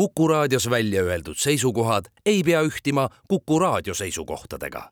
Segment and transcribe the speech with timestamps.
[0.00, 4.88] Kuku raadios välja öeldud seisukohad ei pea ühtima Kuku raadio seisukohtadega.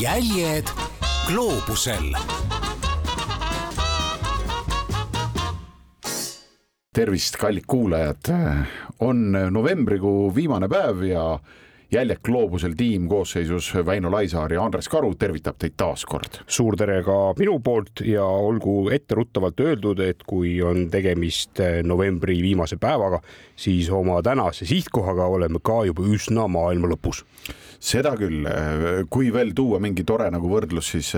[0.00, 0.66] jäljed
[1.28, 2.16] gloobusel
[6.94, 8.34] tervist, kallid kuulajad,
[9.00, 11.38] on novembrikuu viimane päev ja
[11.92, 16.40] Jäljed gloobusel tiim koosseisus Väino Laisaar ja Andres Karu tervitab teid taas kord.
[16.48, 22.76] suur tere ka minu poolt ja olgu etteruttavalt öeldud, et kui on tegemist novembri viimase
[22.80, 23.20] päevaga,
[23.56, 27.24] siis oma tänase sihtkohaga oleme ka juba üsna maailma lõpus.
[27.78, 28.48] seda küll,
[29.10, 31.14] kui veel tuua mingi tore nagu võrdlus, siis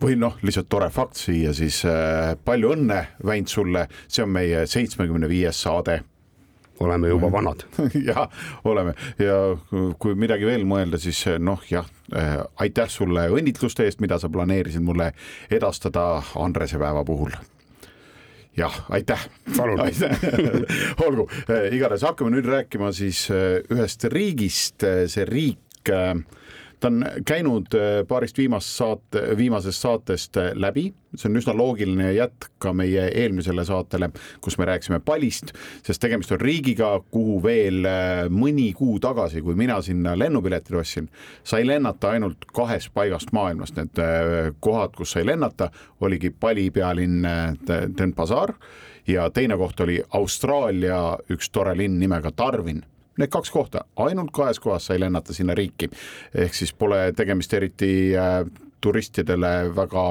[0.00, 1.82] või noh, lihtsalt tore fakt siia, siis
[2.44, 6.04] palju õnne, Väint, sulle, see on meie seitsmekümne viies saade
[6.80, 7.64] oleme juba vanad.
[8.10, 8.28] jah,
[8.64, 9.56] oleme ja
[9.98, 11.88] kui midagi veel mõelda, siis noh, jah,
[12.62, 15.12] aitäh sulle õnnitluste eest, mida sa planeerisid mulle
[15.50, 17.34] edastada Andrese päeva puhul
[18.56, 19.26] jah, aitäh.
[19.56, 19.80] palun.
[21.06, 21.28] olgu,
[21.72, 25.92] igatahes hakkame nüüd rääkima siis ühest riigist, see riik
[26.86, 32.12] ta on käinud äh, paarist viimast saate, viimasest saatest äh, läbi, see on üsna loogiline
[32.14, 34.10] jätk ka meie eelmisele saatele,
[34.44, 35.50] kus me rääkisime Palist,
[35.86, 41.10] sest tegemist on riigiga, kuhu veel äh, mõni kuu tagasi, kui mina sinna lennupiletid ostsin,
[41.44, 44.02] sai lennata ainult kahest paigast maailmast, need
[44.62, 47.26] kohad, kus sai lennata, oligi Pali pealinn
[47.98, 48.54] Denpasar
[49.10, 52.84] ja teine koht oli Austraalia üks tore linn nimega Darwin
[53.18, 55.90] need kaks kohta, ainult kahes kohas sai lennata sinna riiki.
[56.34, 58.42] ehk siis pole tegemist eriti äh,
[58.80, 60.06] turistidele väga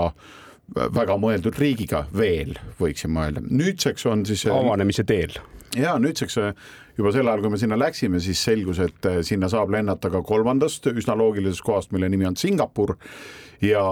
[0.75, 3.43] väga mõeldud riigiga veel, võiksin mõelda.
[3.45, 5.37] nüüdseks on siis avanemise teel.
[5.77, 6.53] ja nüüdseks äh,
[6.97, 10.21] juba sel ajal, kui me sinna läksime, siis selgus, et äh, sinna saab lennata ka
[10.23, 12.95] kolmandast üsna loogilisest kohast, mille nimi on Singapur
[13.61, 13.83] ja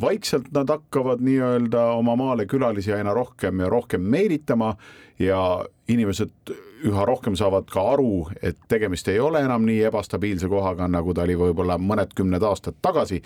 [0.00, 4.74] vaikselt nad hakkavad nii-öelda oma maale külalisi aina rohkem ja rohkem meelitama
[5.18, 6.54] ja inimesed
[6.86, 11.24] üha rohkem saavad ka aru, et tegemist ei ole enam nii ebastabiilse kohaga, nagu ta
[11.26, 13.22] oli võib-olla mõned kümned aastad tagasi.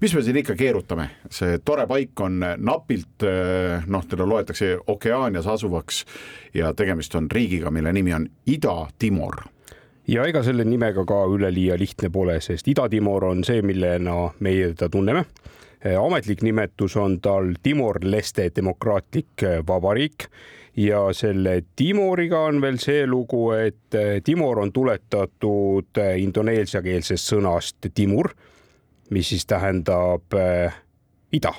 [0.00, 3.26] mis me siin ikka keerutame, see tore paik on napilt
[3.86, 6.04] noh, teda loetakse Okeaanias asuvaks
[6.54, 9.42] ja tegemist on riigiga, mille nimi on Ida-Timor
[10.08, 14.88] ja ega selle nimega ka üleliia lihtne pole, sest Ida-Timor on see, millena meie teda
[14.88, 15.24] tunneme.
[16.00, 20.28] ametlik nimetus on tal Timor-Leste Demokraatlik Vabariik
[20.76, 28.30] ja selle Timoriga on veel see lugu, et Timor on tuletatud indoneesiakeelsest sõnast Timur,
[29.10, 30.74] mis siis tähendab äh,
[31.32, 31.52] ida.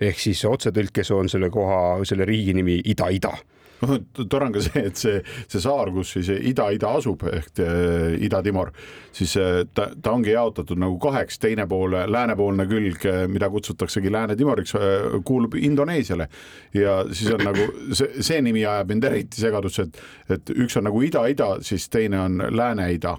[0.00, 3.34] ehk siis otsetõlkes on selle koha, selle riigi nimi Ida-Ida
[3.80, 8.72] tore on ka see, et see, see saar, kus siis Ida-Ida asub ehk äh, Ida-Timor,
[9.16, 14.12] siis äh, ta, ta ongi jaotatud nagu kaheks, teine pool, läänepoolne külg, äh, mida kutsutaksegi
[14.12, 14.76] Lääne-Timoriks,
[15.24, 16.28] kuulub Indoneesiale.
[16.74, 17.66] ja siis on nagu
[17.98, 20.04] see, see nimi ajab mind eriti segadusse, et,
[20.36, 23.16] et üks on nagu Ida-Ida, siis teine on Lääne-Ida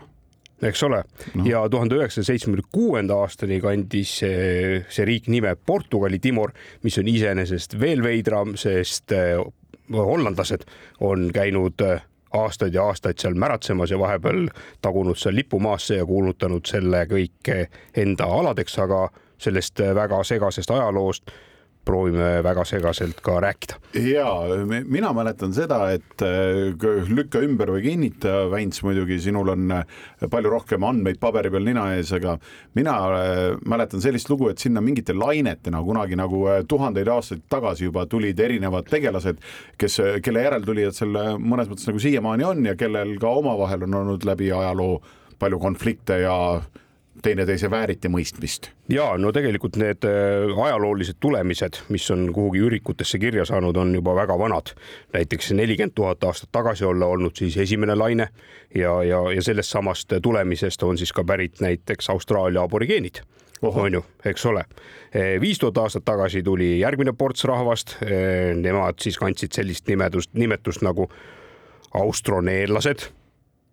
[0.61, 0.99] eks ole
[1.35, 6.53] no., ja tuhande üheksasaja seitsmekümne kuuenda aastani kandis see, see riik nime Portugali Timor,
[6.85, 9.15] mis on iseenesest veel veidram, sest
[9.93, 10.65] hollandlased
[10.99, 12.01] on käinud äh,
[12.33, 14.47] aastaid ja aastaid seal märatsemas ja vahepeal
[14.81, 17.51] tagunud seal lipu maasse ja kuulutanud selle kõik
[17.97, 19.09] enda aladeks, aga
[19.41, 21.31] sellest väga segasest ajaloost
[21.85, 23.77] proovime väga segaselt ka rääkida.
[23.93, 24.25] ja
[24.85, 26.71] mina mäletan seda, et äh,
[27.09, 29.85] lükka ümber või kinnita, Väints muidugi, sinul on äh,
[30.29, 32.37] palju rohkem andmeid paberi peal nina ees, aga
[32.77, 38.05] mina äh, mäletan sellist lugu, et sinna mingite lainetena kunagi nagu tuhandeid aastaid tagasi juba
[38.09, 39.41] tulid erinevad tegelased,
[39.77, 44.27] kes, kelle järeltulijad seal mõnes mõttes nagu siiamaani on ja kellel ka omavahel on olnud
[44.27, 45.01] läbi ajaloo
[45.41, 46.35] palju konflikte ja
[47.23, 48.69] teineteise vääritimõistmist.
[48.89, 54.15] ja no tegelikult need äh, ajaloolised tulemised, mis on kuhugi ürikutesse kirja saanud, on juba
[54.15, 54.73] väga vanad.
[55.13, 58.29] näiteks nelikümmend tuhat aastat tagasi olla olnud siis esimene laine
[58.75, 63.21] ja, ja, ja sellest samast tulemisest on siis ka pärit näiteks Austraalia aborigeenid
[63.61, 64.63] on ju, eks ole.
[65.41, 67.97] viis tuhat aastat tagasi tuli järgmine ports rahvast.
[68.57, 71.11] Nemad siis kandsid sellist nimedust, nimetust nagu
[71.93, 73.05] austroneerlased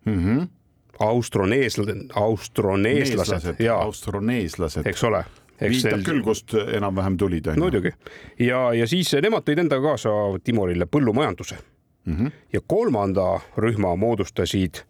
[0.05, 0.25] mm.
[0.25, 0.58] -hmm
[0.99, 5.23] austroneeslased, austroneeslased ja austroneeslased, eks ole
[5.59, 6.03] viitab sel...
[6.05, 7.47] küll, kust enam-vähem tulid.
[7.59, 7.91] muidugi
[8.39, 10.13] ja, ja siis nemad tõid endaga kaasa
[10.43, 11.57] Timorile põllumajanduse
[12.05, 12.15] mm.
[12.15, 12.31] -hmm.
[12.53, 14.83] ja kolmanda rühma moodustasid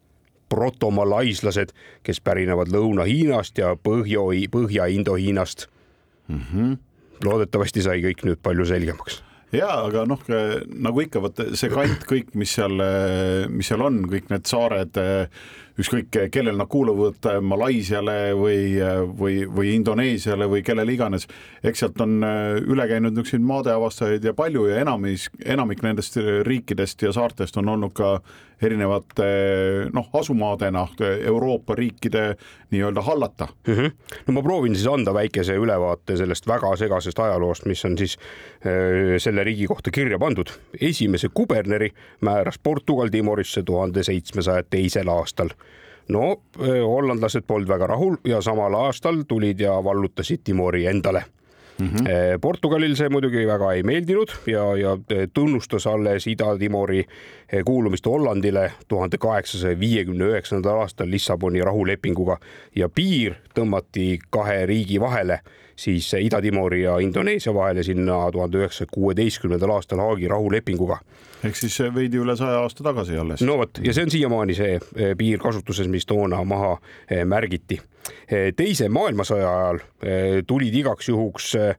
[0.49, 1.69] protomalaislased,
[2.03, 5.67] kes pärinevad Lõuna-Hiinast ja Põhja, Põhja-Indo-Hiinast
[6.27, 6.39] mm.
[6.39, 6.77] -hmm.
[7.23, 9.23] loodetavasti sai kõik nüüd palju selgemaks
[9.55, 10.21] ja aga noh,
[10.75, 12.75] nagu ikka, vot see kant, kõik, mis seal,
[13.53, 14.99] mis seal on, kõik need saared
[15.79, 18.75] ükskõik kellel nad kuuluvad, Malaisiale või,
[19.19, 21.27] või, või Indoneesiale või kellele iganes.
[21.63, 27.13] eks sealt on üle käinud niisuguseid maadeavastajaid ja palju ja enamis, enamik nendest riikidest ja
[27.15, 28.17] saartest on olnud ka
[28.61, 29.27] erinevate
[29.93, 30.87] noh, asumaadena
[31.25, 32.35] Euroopa riikide
[32.71, 33.73] nii-öelda hallata mm.
[33.73, 33.91] -hmm.
[34.27, 39.17] no ma proovin siis anda väikese ülevaate sellest väga segasest ajaloost, mis on siis äh,
[39.17, 40.49] selle riigi kohta kirja pandud.
[40.81, 41.91] esimese kuberneri
[42.21, 45.49] määras Portugal Timorisse tuhande seitsmesaja teisel aastal
[46.09, 51.23] no äh, hollandlased polnud väga rahul ja samal aastal tulid ja vallutasid Timori endale
[51.79, 52.39] Mm -hmm.
[52.41, 54.97] Portugalil see muidugi väga ei meeldinud ja, ja
[55.33, 62.37] tunnustas alles Ida-Timori eh, kuulumist Hollandile tuhande kaheksasaja viiekümne üheksandal aastal Lissaboni rahulepinguga
[62.75, 65.39] ja piir tõmmati kahe riigi vahele
[65.79, 70.99] siis Ida-Timori ja Indoneesia vahele sinna tuhande üheksasaja kuueteistkümnendal aastal Haagi rahulepinguga.
[71.43, 73.41] ehk siis veidi üle saja aasta tagasi alles.
[73.41, 74.79] no vot ja see on siiamaani see
[75.17, 76.75] piir kasutuses, mis toona maha
[77.25, 77.79] märgiti
[78.55, 81.73] teise maailmasõja ajal eh, tulid igaks juhuks eh,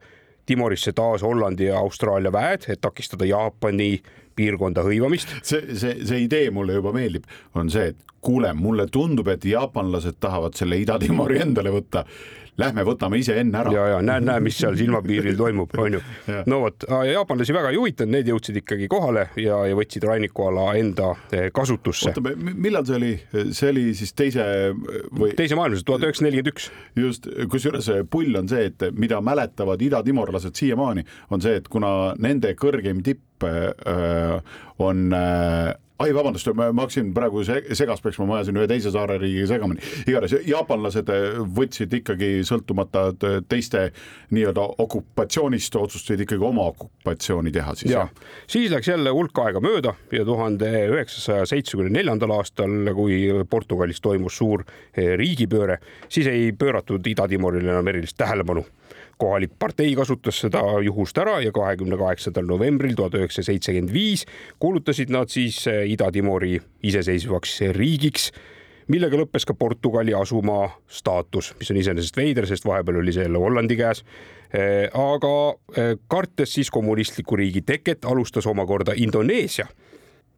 [0.46, 4.00] Timorisse taas Hollandi ja Austraalia väed, et takistada Jaapani
[4.34, 5.30] piirkonda hõivamist.
[5.46, 10.18] see, see, see idee mulle juba meeldib, on see, et kuule, mulle tundub, et jaapanlased
[10.20, 12.04] tahavad selle Ida-Timori endale võtta
[12.60, 13.72] lähme võtame ise enne ära.
[13.74, 16.02] ja, ja näe, näe, mis seal silmapiiril toimub, onju.
[16.50, 21.12] no vot, jaapanlasi väga ei huvitanud, need jõudsid ikkagi kohale ja, ja võtsid rannikuala enda
[21.32, 22.12] eh, kasutusse.
[22.12, 23.12] oota, millal see oli,
[23.56, 25.32] see oli siis teise või?
[25.38, 26.70] teise maailmasõda, tuhat üheksasada nelikümmend üks.
[27.00, 32.54] just, kusjuures pull on see, et mida mäletavad idatimorlased siiamaani, on see, et kuna nende
[32.58, 34.40] kõrgeim tipp äh,
[34.80, 35.12] on
[36.00, 39.84] ai, vabandust, ma hakkasin praegu segast peksma, ma ajasin ühe teise saareriigiga segamini.
[40.08, 43.10] igatahes jaapanlased äh, võtsid ikkagi sõltumata
[43.48, 43.90] teiste
[44.34, 47.92] nii-öelda okupatsioonist, otsustasid ikkagi oma okupatsiooni teha siis.
[47.92, 48.06] ja
[48.46, 53.20] siis läks jälle hulk aega mööda ja tuhande üheksasaja seitsmekümne neljandal aastal, kui
[53.50, 58.64] Portugalis toimus suur äh, riigipööre, siis ei pööratud Ida-Timorile enam erilist tähelepanu
[59.20, 64.24] kohalik partei kasutas seda juhust ära ja kahekümne kaheksandal novembril tuhat üheksasada seitsekümmend viis
[64.62, 66.56] kuulutasid nad siis eh, Ida-Timori
[66.90, 68.30] iseseisvaks riigiks
[68.90, 73.38] millega lõppes ka Portugali asumaa staatus, mis on iseenesest veider, sest vahepeal oli see jälle
[73.38, 74.02] Hollandi käes.
[74.50, 75.34] Eh, aga
[75.76, 79.68] eh, kartes siis kommunistliku riigi teket, alustas omakorda Indoneesia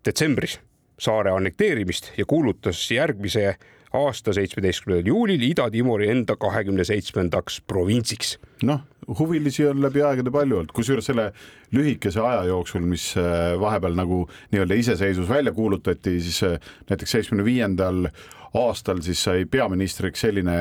[0.04, 0.58] detsembris
[1.00, 3.54] saare annekteerimist ja kuulutas järgmise
[3.92, 8.38] aasta seitsmeteistkümnendal juulil Ida-Timori enda kahekümne seitsmendaks provintsiks.
[8.62, 8.80] noh,
[9.18, 11.32] huvilisi on läbi aegade palju olnud, kusjuures selle
[11.74, 14.22] lühikese aja jooksul, mis äh, vahepeal nagu
[14.52, 16.58] nii-öelda iseseisvus välja kuulutati, siis äh,
[16.90, 18.06] näiteks seitsmekümne viiendal
[18.54, 20.56] aastal siis sai peaministriks selline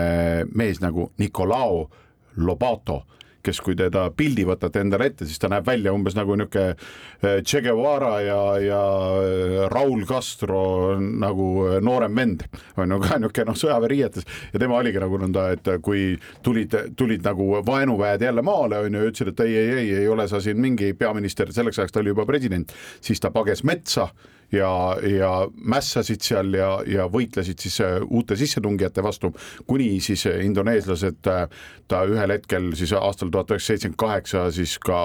[0.56, 1.90] mees nagu Nicolao
[2.38, 3.04] Lobato
[3.46, 7.42] kes, kui teda pildi võtate endale ette, siis ta näeb välja umbes nagu niisugune eh,
[7.46, 8.82] Che Guevara ja, ja
[9.22, 10.64] eh, Raul Castro
[11.00, 12.46] nagu eh, noorem vend.
[12.82, 14.28] On ju ka niisugune noh, sõjaväeriietes.
[14.54, 16.16] Ja tema oligi nagu nõnda, et kui
[16.46, 20.28] tulid, tulid nagu vaenuväed jälle maale on ju, ütlesid, et ei, ei, ei, ei ole
[20.32, 24.10] sa siin mingi peaminister, selleks ajaks ta oli juba president, siis ta pages metsa
[24.52, 29.34] ja, ja mässasid seal ja, ja võitlesid siis äh, uute sissetungijate vastu,
[29.68, 31.46] kuni siis äh, indoneeslased äh,
[31.88, 35.00] ta ühel hetkel siis aastal tuhat üheksasada seitsekümmend kaheksa siis ka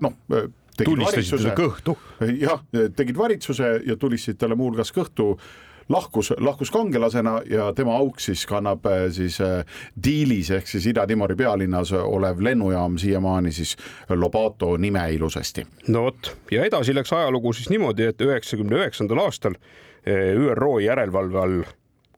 [0.00, 0.16] noh,
[0.84, 1.96] tulistasid teda kõhtu.
[2.40, 2.62] jah,
[2.96, 5.34] tegid valitsuse ja tulistasid talle muuhulgas kõhtu
[5.90, 9.64] lahkus, lahkus kangelasena ja tema auk siis kannab äh, siis äh,
[10.04, 13.76] Diilis ehk siis Ida-Timori pealinnas olev lennujaam siiamaani siis
[14.14, 15.66] Lobato nime ilusasti.
[15.88, 21.38] no vot ja edasi läks ajalugu siis niimoodi, et üheksakümne üheksandal aastal äh, ÜRO järelevalve
[21.38, 21.62] all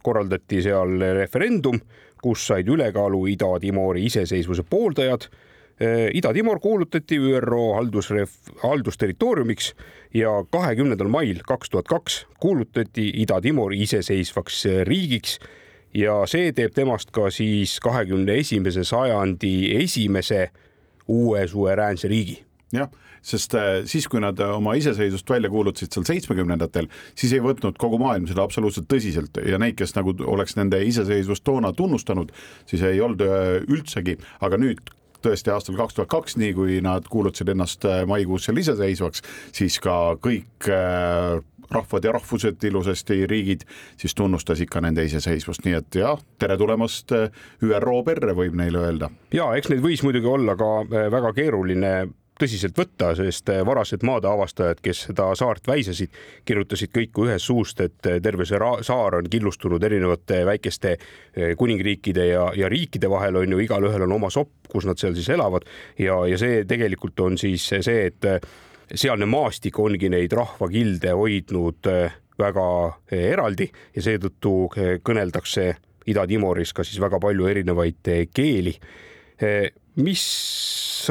[0.03, 1.81] korraldati seal referendum,
[2.23, 5.29] kus said ülekaalu Ida-Timori iseseisvuse pooldajad
[5.81, 9.73] Ida-Timor kuulutati ÜRO haldusref-, haldusterritooriumiks
[10.15, 15.39] ja kahekümnendal mail kaks tuhat kaks kuulutati Ida-Timor iseseisvaks riigiks.
[15.95, 20.51] Ja see teeb temast ka siis kahekümne esimese sajandi esimese
[21.09, 22.39] uue suveräänse riigi.
[22.73, 22.89] Jah,
[23.21, 26.89] sest äh, siis, kui nad oma iseseisvust välja kuulutasid seal seitsmekümnendatel,
[27.19, 29.37] siis ei võtnud kogu maailm seda absoluutselt tõsiselt.
[29.45, 32.33] Ja neid, kes nagu oleks nende iseseisvust toona tunnustanud,
[32.71, 34.81] siis ei olnud äh, üldsegi, aga nüüd
[35.25, 39.25] tõesti aastal kaks tuhat kaks, nii kui nad kuulutasid ennast äh, maikuus seal iseseisvaks,
[39.55, 41.41] siis ka kõik äh,
[41.73, 43.65] rahvad ja rahvused ilusasti riigid
[44.01, 48.83] siis tunnustasid ka nende iseseisvust, nii et jah, tere tulemast äh, ÜRO perre, võib neile
[48.87, 49.13] öelda.
[49.33, 51.95] ja eks neid võis muidugi olla ka väga keeruline
[52.43, 56.13] tõsiselt võtta, sest eh, varased maadeavastajad, kes seda saart väisasid,
[56.49, 62.27] kirjutasid kõik ühest suust, et eh, terve see saar on killustunud erinevate väikeste eh, kuningriikide
[62.33, 65.67] ja, ja riikide vahel on ju, igalühel on oma sopp, kus nad seal siis elavad
[66.01, 68.27] ja, ja see tegelikult on siis see, et
[68.93, 71.91] sealne maastik ongi neid rahvakilde hoidnud
[72.43, 72.67] väga
[73.13, 74.55] eraldi ja seetõttu
[75.05, 75.69] kõneldakse
[76.09, 78.73] Ida-Timoris ka siis väga palju erinevaid keeli.
[80.01, 80.25] Mis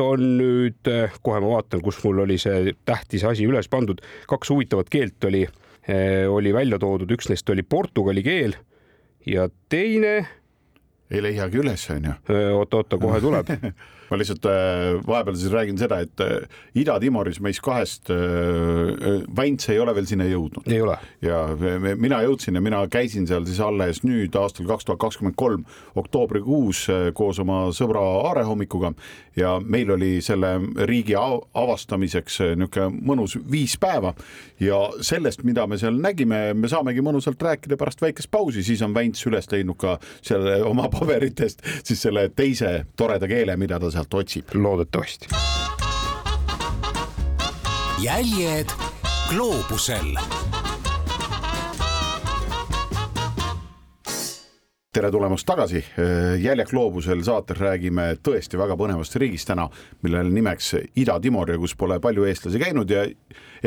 [0.01, 0.87] on nüüd,
[1.21, 5.45] kohe ma vaatan, kus mul oli see tähtis asi üles pandud, kaks huvitavat keelt oli,
[6.31, 8.55] oli välja toodud, üks neist oli portugali keel
[9.27, 10.13] ja teine
[11.11, 12.13] ei leiagi üles, onju.
[12.55, 13.51] oota-oota, kohe tuleb
[14.11, 16.43] ma lihtsalt äh, vahepeal siis räägin seda, et äh,
[16.75, 20.67] Ida-Timoris meist kahest äh, Vaints ei ole veel sinna jõudnud.
[20.67, 20.97] ei ole.
[21.23, 21.43] ja
[21.95, 25.63] mina jõudsin ja mina käisin seal siis alles nüüd aastal kaks tuhat kakskümmend kolm
[25.95, 28.91] oktoobrikuus koos oma sõbra Aare hommikuga
[29.37, 30.57] ja meil oli selle
[30.89, 34.11] riigi avastamiseks niisugune mõnus viis päeva
[34.59, 38.93] ja sellest, mida me seal nägime, me saamegi mõnusalt rääkida pärast väikest pausi, siis on
[38.95, 44.00] Vaints üles leidnud ka selle oma paberitest siis selle teise toreda keele, mida ta seal
[44.01, 44.49] sealt otsib.
[44.53, 45.27] loodetavasti.
[47.99, 48.69] jäljed
[49.29, 50.17] gloobusel
[54.91, 55.79] tere tulemast tagasi.
[56.43, 59.69] Jäljak gloobusel saates räägime tõesti väga põnevast riigist täna,
[60.03, 63.05] millel nimeks Ida-Timor ja kus pole palju eestlasi käinud ja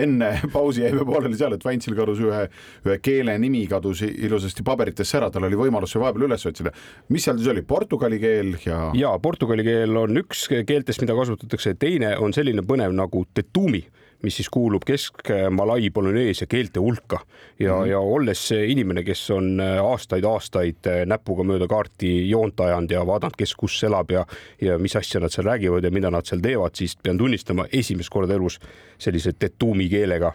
[0.04, 2.42] enne pausi jäime pooleli seal, et Vantsil kadus ühe,
[2.84, 6.74] ühe keele nimi kadus ilusasti paberitesse ära, tal oli võimalus see vahepeal üles otsida.
[7.08, 8.90] mis seal siis oli, portugali keel ja?
[8.92, 13.80] ja portugali keel on üks keeltest, mida kasutatakse, teine on selline põnev nagu tetumi
[14.24, 17.20] mis siis kuulub Kesk-Malai Polüneesia keelte hulka
[17.58, 17.90] ja mm, -hmm.
[17.90, 23.82] ja olles inimene, kes on aastaid-aastaid näpuga mööda kaarti joont ajanud ja vaadanud, kes kus
[23.84, 24.26] elab ja,
[24.60, 28.10] ja mis asja nad seal räägivad ja mida nad seal teevad, siis pean tunnistama, esimest
[28.10, 28.60] korda elus
[28.98, 30.32] sellise tetumi keelega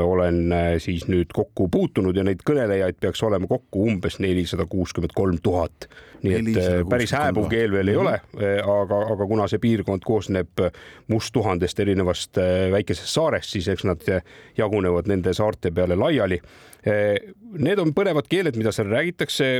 [0.00, 5.14] olen eh, siis nüüd kokku puutunud ja neid kõnelejaid peaks olema kokku umbes nelisada kuuskümmend
[5.16, 5.88] kolm tuhat.
[6.22, 8.40] nii et eh, päris hääbuv keel veel ei mm -hmm.
[8.40, 10.60] ole, aga, aga kuna see piirkond koosneb
[11.08, 12.36] musttuhandest erinevast
[12.72, 14.04] väikesest saarest, siis eks nad
[14.56, 16.40] jagunevad nende saarte peale laiali
[17.54, 19.50] Need on põnevad keeled, mida seal räägitakse.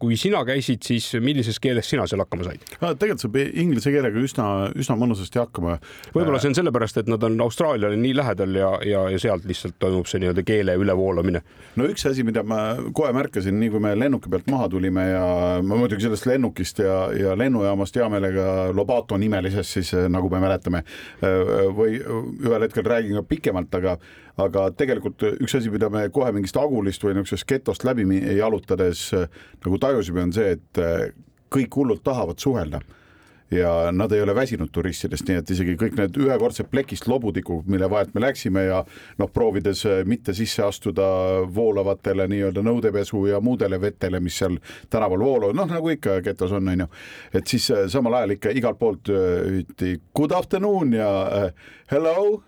[0.00, 2.64] kui sina käisid, siis millises keeles sina seal hakkama said?
[2.80, 4.46] tegelikult saab inglise keelega üsna,
[4.78, 5.76] üsna mõnusasti hakkama.
[6.14, 9.78] võib-olla see on sellepärast, et nad on Austraaliale nii lähedal ja, ja, ja sealt lihtsalt
[9.82, 11.44] toimub see nii-öelda keele ülevoolamine.
[11.76, 12.60] no üks asi, mida ma
[12.96, 15.24] kohe märkasin, nii kui me lennuki pealt maha tulime ja
[15.62, 20.84] ma muidugi sellest lennukist ja, ja lennujaamast hea meelega Lobato nimelisest siis nagu me mäletame
[21.76, 23.98] või ühel hetkel räägin ka pikemalt, aga
[24.40, 28.04] aga tegelikult üks asi, mida me kohe mingist Agulist või niisugusest getost läbi
[28.36, 29.28] jalutades äh,
[29.64, 31.08] nagu tajusime, on see, et äh,
[31.54, 32.80] kõik hullult tahavad suhelda
[33.54, 37.86] ja nad ei ole väsinud turistidest, nii et isegi kõik need ühekordsed plekist lobutikud, mille
[37.92, 38.80] vahelt me läksime ja
[39.20, 41.06] noh, proovides äh, mitte sisse astuda
[41.54, 44.58] voolavatele nii-öelda nõudepesu ja muudele vetele, mis seal
[44.90, 46.88] tänaval voolavad, noh nagu ikka getos on, onju.
[47.34, 51.52] et siis samal ajal ikka igalt poolt hüüti good afternoon ja
[51.92, 52.42] hello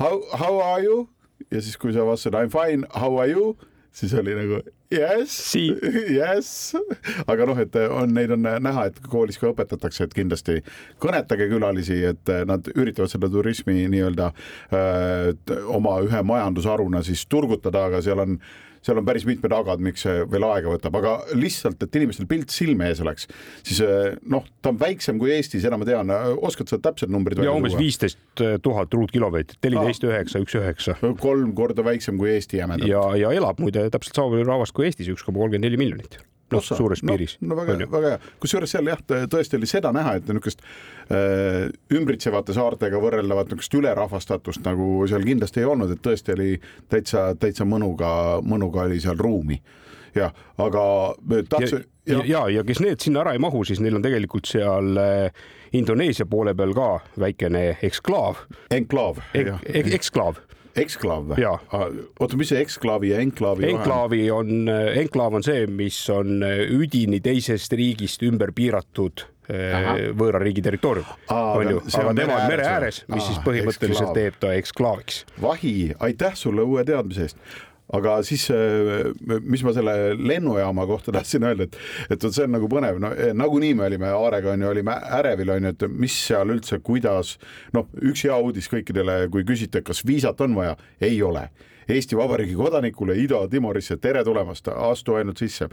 [0.00, 1.08] how, how are you?
[1.50, 3.56] ja siis, kui sa vastasid I m fine, how are you?
[3.96, 4.60] Siis oli nagu
[4.92, 6.50] yes, yes,
[7.26, 10.60] aga noh, et on, neid on näha, et koolis ka õpetatakse, et kindlasti
[11.02, 18.02] kõnetage külalisi, et nad üritavad seda turismi nii-öelda äh, oma ühe majandusharuna siis turgutada, aga
[18.04, 18.38] seal on
[18.84, 22.52] seal on päris mitmed agad, miks see veel aega võtab, aga lihtsalt, et inimestel pilt
[22.54, 23.28] silme ees oleks,
[23.66, 27.42] siis eh, noh, ta on väiksem kui Eestis, enam ma tean, oskad sa täpsed numbrid?
[27.44, 30.96] ja umbes viisteist tuhat ruutkilomeetrit, neliteist üheksa, üks üheksa.
[31.22, 32.90] kolm korda väiksem kui Eesti jämedalt.
[32.90, 36.20] ja, ja elab muide täpselt sama palju rahvast kui Eestis, üks koma kolmkümmend neli miljonit
[36.52, 37.36] noh, suures no, piiris.
[37.40, 39.00] no väga, väga hea, kusjuures seal jah,
[39.32, 45.62] tõesti oli seda näha, et niisugust äh, ümbritsevate saartega võrreldavat niisugust ülerahvastatust nagu seal kindlasti
[45.62, 46.52] ei olnud, et tõesti oli
[46.92, 48.12] täitsa, täitsa mõnuga,
[48.46, 49.60] mõnuga oli seal ruumi
[50.16, 50.86] jah, aga
[51.48, 51.84] tahtsin.
[52.06, 55.46] ja, ja, ja, kes need sinna ära ei mahu, siis neil on tegelikult seal äh,
[55.76, 58.46] Indoneesia poole peal ka väikene eksklaav.
[58.70, 59.50] enklaav Ek,.
[59.98, 60.40] eksklaav
[60.82, 61.46] eksklaav või?
[62.20, 64.68] oota, mis see eksklaavi ja enklaavi enklaavi on,
[65.02, 69.94] enklaav on see, mis on üdini teisest riigist ümber piiratud eh, Aha.
[70.18, 74.18] võõra riigi territoorium, on ju, aga tema on mere ääres, mis Aa, siis põhimõtteliselt eksklaav.
[74.18, 75.22] teeb ta eksklaaviks.
[75.42, 75.76] vahi,
[76.08, 77.40] aitäh sulle uue teadmise eest
[77.94, 79.12] aga siis, äh,
[79.46, 81.78] mis ma selle lennujaama kohta tahtsin öelda, et,
[82.10, 85.54] et vot see on nagu põnev, no eh, nagunii me olime Aarega onju, olime ärevil
[85.56, 87.36] onju, et mis seal üldse, kuidas,
[87.76, 91.48] noh, üks hea uudis kõikidele, kui küsite, kas viisat on vaja, ei ole.
[91.86, 95.68] Eesti Vabariigi kodanikule Ida-Timorisse, tere tulemast, astu ainult sisse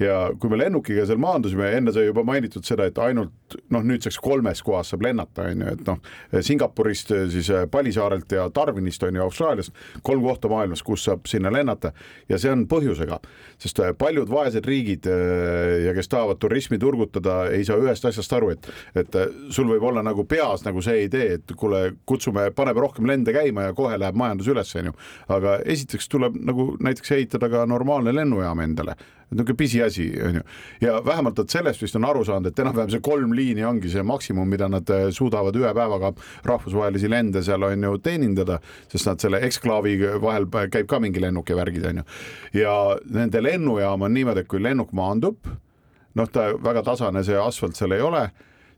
[0.00, 4.18] ja kui me lennukiga seal maandusime, enne sai juba mainitud seda, et ainult noh, nüüdseks
[4.22, 6.00] kolmes kohas saab lennata, on ju, et noh,
[6.44, 11.92] Singapurist siis Palisaarelt ja Darwinist on ju Austraaliast kolm kohta maailmas, kus saab sinna lennata
[12.28, 13.20] ja see on põhjusega,
[13.60, 15.06] sest paljud vaesed riigid
[15.84, 19.20] ja kes tahavad turismi turgutada, ei saa ühest asjast aru, et, et
[19.54, 23.68] sul võib olla nagu peas nagu see idee, et kuule, kutsume, paneme rohkem lende käima
[23.68, 24.96] ja kohe läheb majandus üles, on ju.
[25.34, 28.96] aga esiteks tuleb nagu näiteks ehitada ka normaalne lennujaam endale
[29.34, 30.42] niisugune pisiasi, on ju.
[30.80, 34.02] ja vähemalt nad sellest vist on aru saanud, et enam-vähem see kolm liini ongi see
[34.02, 36.12] maksimum, mida nad eh, suudavad ühe päevaga
[36.44, 38.60] rahvusvahelisi lende seal on ju teenindada,
[38.92, 42.08] sest nad selle eksklaavi vahel käib ka mingi lennuk ja värgid on ju.
[42.62, 42.78] ja
[43.10, 45.52] nende lennujaam on niimoodi, et kui lennuk maandub,
[46.14, 48.28] noh, ta väga tasane, see asfalt seal ei ole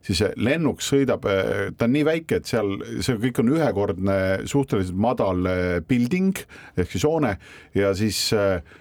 [0.07, 4.99] siis lennuk sõidab, eh, ta on nii väike, et seal see kõik on ühekordne suhteliselt
[4.99, 6.45] madal eh, building
[6.77, 7.37] ehk siis hoone
[7.75, 8.77] ja siis äh, Äh,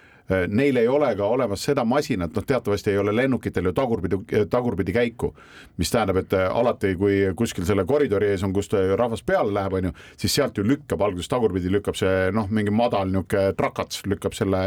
[0.48, 4.96] neil ei ole ka olemas seda masinat, noh, teatavasti ei ole lennukitel ju tagurpidi, tagurpidi
[4.96, 5.32] käiku,
[5.77, 9.77] mis tähendab, et äh, alati, kui kuskil selle koridori ees on, kust rahvas peale läheb,
[9.77, 14.01] on ju, siis sealt ju lükkab alguses tagurpidi, lükkab see noh, mingi madal niisugune trakats
[14.10, 14.60] lükkab selle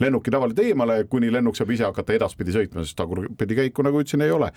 [0.00, 4.24] lennuki tavaliselt eemale, kuni lennuk saab ise hakata edaspidi sõitma, sest tagurpidi käiku, nagu ütlesin,
[4.26, 4.52] ei ole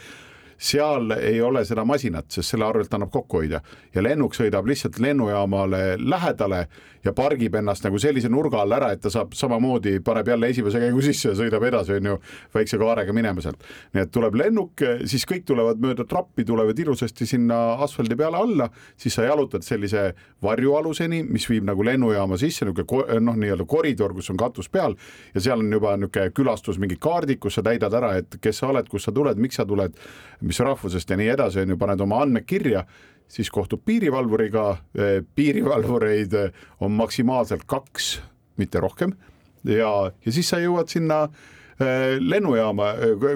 [0.57, 3.61] seal ei ole seda masinat, sest selle arvelt annab kokku hoida
[3.95, 6.67] ja lennuk sõidab lihtsalt lennujaamale lähedale
[7.03, 10.79] ja pargib ennast nagu sellise nurga all ära, et ta saab samamoodi, paneb jälle esimese
[10.79, 12.17] käigu sisse ja sõidab edasi, on ju,
[12.55, 13.63] väikse kaarega minema sealt.
[13.93, 18.69] nii et tuleb lennuk, siis kõik tulevad mööda trappi, tulevad ilusasti sinna asfaldi peale alla,
[18.97, 24.31] siis sa jalutad sellise varjualuseni, mis viib nagu lennujaama sisse, niisugune noh, nii-öelda koridor, kus
[24.31, 24.95] on katus peal
[25.33, 28.71] ja seal on juba niisugune külastus, mingi kaardid, kus sa täidad ära, et kes sa
[28.71, 29.97] oled, kust sa tuled, miks sa tuled,
[30.43, 32.83] mis rahvusest ja nii edasi, on ju, paned oma andmed kirja,
[33.31, 34.65] siis kohtub piirivalvuriga,
[34.97, 38.17] eh, piirivalvureid eh, on maksimaalselt kaks,
[38.57, 39.15] mitte rohkem
[39.63, 39.89] ja,
[40.25, 42.91] ja siis sa jõuad sinna eh, lennujaama,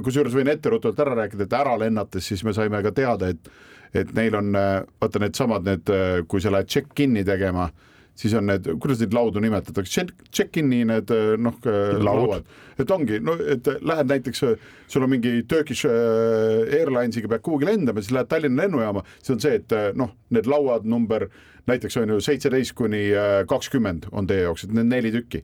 [0.06, 3.52] kusjuures võin etteruttavalt ära rääkida, et ära lennates siis me saime ka teada, et
[3.96, 5.90] et neil on vaata needsamad need,
[6.28, 7.70] kui sa lähed check-in'i tegema
[8.18, 11.60] siis on need, kuidas neid laudu nimetatakse, check-in'i need noh
[12.04, 12.48] lauad,
[12.82, 14.44] et ongi, no et lähed näiteks,
[14.90, 19.62] sul on mingi Turkish Airlinesiga pead kuhugi lendama, siis lähed Tallinna lennujaama, siis on see,
[19.62, 21.30] et noh, need lauad number
[21.68, 23.10] näiteks on ju seitseteist kuni
[23.48, 25.44] kakskümmend on teie jaoks, et need neli tükki.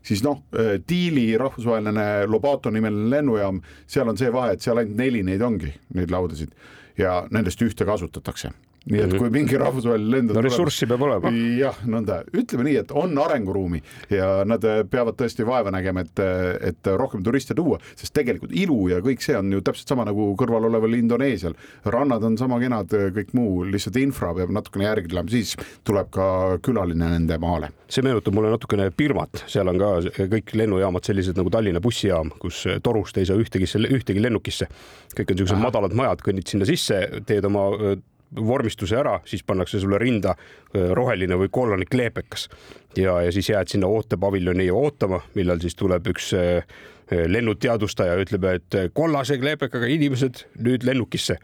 [0.00, 0.38] Siis noh,
[0.88, 5.74] Diili rahvusvaheline Lobato nimeline lennujaam, seal on see vahe, et seal ainult neli neid ongi,
[5.94, 6.56] neid laudasid.
[6.98, 8.50] Ja nendest ühte kasutatakse
[8.88, 9.18] nii et mhm.
[9.20, 11.30] kui mingi rahvusvaheline lend no ressurssi peab olema.
[11.58, 16.22] jah, nõnda, ütleme nii, et on arenguruumi ja nad äh, peavad tõesti vaeva nägema, et,
[16.24, 20.06] äh, et rohkem turiste tuua, sest tegelikult ilu ja kõik see on ju täpselt sama
[20.08, 21.56] nagu kõrval oleval Indoneesial.
[21.92, 25.54] rannad on sama kenad, äh, kõik muu, lihtsalt infra peab natukene järgi tulema, siis
[25.84, 26.26] tuleb ka
[26.64, 27.72] külaline nende maale.
[27.90, 29.92] see meenutab mulle natukene Birmat, seal on ka
[30.30, 34.70] kõik lennujaamad sellised nagu Tallinna bussijaam, kus torust ei saa ühtegi, ühtegi lennukisse.
[35.12, 37.68] kõik on niisugused madalad majad, kõnnid sinna sisse, teed oma
[38.36, 40.36] vormistuse ära, siis pannakse sulle rinda
[40.94, 42.48] roheline või kollane kleepekas.
[42.96, 46.30] Ja, ja siis jääd sinna ootepaviljoni ootama, millal siis tuleb üks
[47.10, 51.40] lennuteadvustaja, ütleb, et kollase kleepekaga inimesed nüüd lennukisse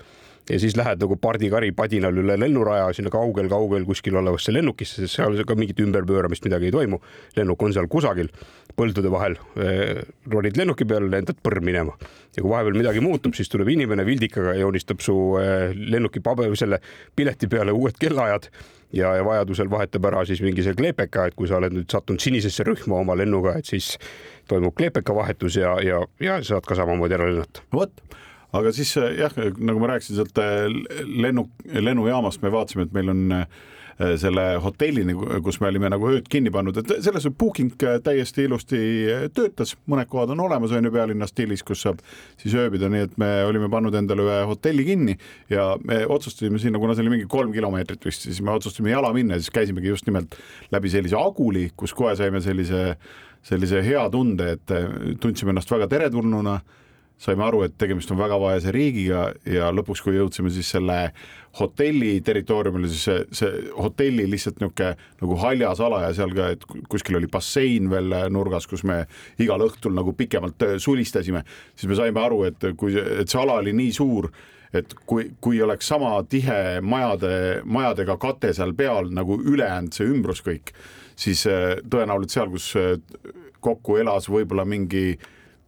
[0.51, 5.39] ja siis lähed nagu pardikari padinal üle lennuraja sinna kaugel-kaugel kuskil olevasse lennukisse, sest seal
[5.47, 7.01] ka mingit ümberpööramist midagi ei toimu.
[7.37, 8.31] lennuk on seal kusagil
[8.77, 11.97] põldude vahel, eh, ronid lennuki peale, lendad põrm minema
[12.37, 16.55] ja kui vahepeal midagi muutub, siis tuleb inimene vildikaga ja joonistab su eh, lennuki paber,
[16.57, 16.81] selle
[17.17, 18.51] pileti peale uued kellaajad
[18.93, 22.23] ja, ja vajadusel vahetab ära siis mingi see kleepeka, et kui sa oled nüüd sattunud
[22.23, 23.97] sinisesse rühma oma lennuga, et siis
[24.49, 27.67] toimub kleepeka vahetus ja, ja, ja saad ka samamoodi ära lennata.
[27.75, 27.91] vot
[28.55, 30.67] aga siis eh, jah, nagu ma rääkisin sealt eh,
[31.07, 33.49] lennu, lennujaamast me vaatasime, et meil on eh,
[34.21, 37.73] selle hotellini, kus me olime nagu ööd kinni pannud, et selles booking
[38.05, 38.79] täiesti ilusti
[39.33, 42.03] töötas, mõned kohad on olemas, on ju pealinna stiilis, kus saab
[42.37, 45.17] siis ööbida, nii et me olime pannud endale ühe hotelli kinni
[45.49, 49.15] ja me otsustasime sinna, kuna see oli mingi kolm kilomeetrit vist, siis me otsustasime jala
[49.17, 50.37] minna, siis käisimegi just nimelt
[50.77, 52.99] läbi sellise aguli, kus kohe saime sellise,
[53.49, 54.77] sellise hea tunde, et
[55.25, 56.61] tundsime ennast väga teretulnuna
[57.19, 60.99] saime aru, et tegemist on väga vaese riigiga ja lõpuks, kui jõudsime siis selle
[61.57, 64.91] hotelli territooriumile, siis see, see hotelli lihtsalt niisugune
[65.23, 69.05] nagu haljas ala ja seal ka, et kuskil oli bassein veel nurgas, kus me
[69.41, 73.73] igal õhtul nagu pikemalt sulistasime, siis me saime aru, et kui, et see ala oli
[73.77, 74.29] nii suur,
[74.77, 80.45] et kui, kui oleks sama tihe majade, majadega kate seal peal nagu ülejäänud see ümbrus
[80.45, 80.75] kõik,
[81.17, 82.93] siis äh, tõenäoliselt seal, kus äh,
[83.65, 85.17] kokku elas võib-olla mingi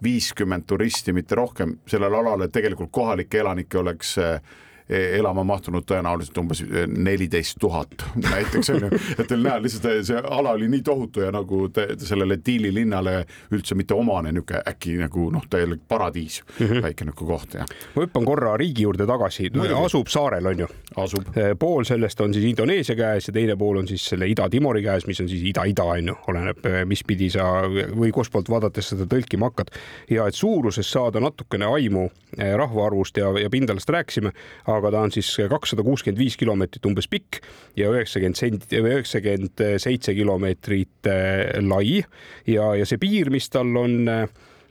[0.02, 4.40] viiskümmend turisti, mitte rohkem, sellel alal, et tegelikult kohalikke elanikke oleks, e-,
[4.88, 10.54] elama mahtunud tõenäoliselt umbes neliteist tuhat näiteks on ju, et teil näha lihtsalt see ala
[10.56, 13.20] oli nii tohutu ja nagu te, sellele Tiili linnale
[13.52, 16.82] üldse mitte omane niisugune äkki nagu noh, täielik paradiis mm, -hmm.
[16.82, 17.66] väike niisugune koht ja.
[17.96, 19.50] ma hüppan korra riigi juurde tagasi,
[19.84, 20.68] asub saarel on ju?
[20.96, 21.28] asub.
[21.58, 25.20] pool sellest on siis Indoneesia käes ja teine pool on siis selle Ida-Timori käes, mis
[25.20, 29.70] on siis ida-ida on ju, oleneb, mis pidi sa või kustpoolt vaadates seda tõlkima hakkad.
[30.10, 34.32] ja et suurusest saada natukene aimu rahvaarvust ja, ja pindalast rääkisime,
[34.66, 37.40] aga ta on siis kakssada kuuskümmend viis kilomeetrit umbes pikk
[37.78, 42.02] ja üheksakümmend sent- üheksakümmend seitse kilomeetrit äh, lai.
[42.46, 44.28] Ja, ja see piir, mis tal on äh,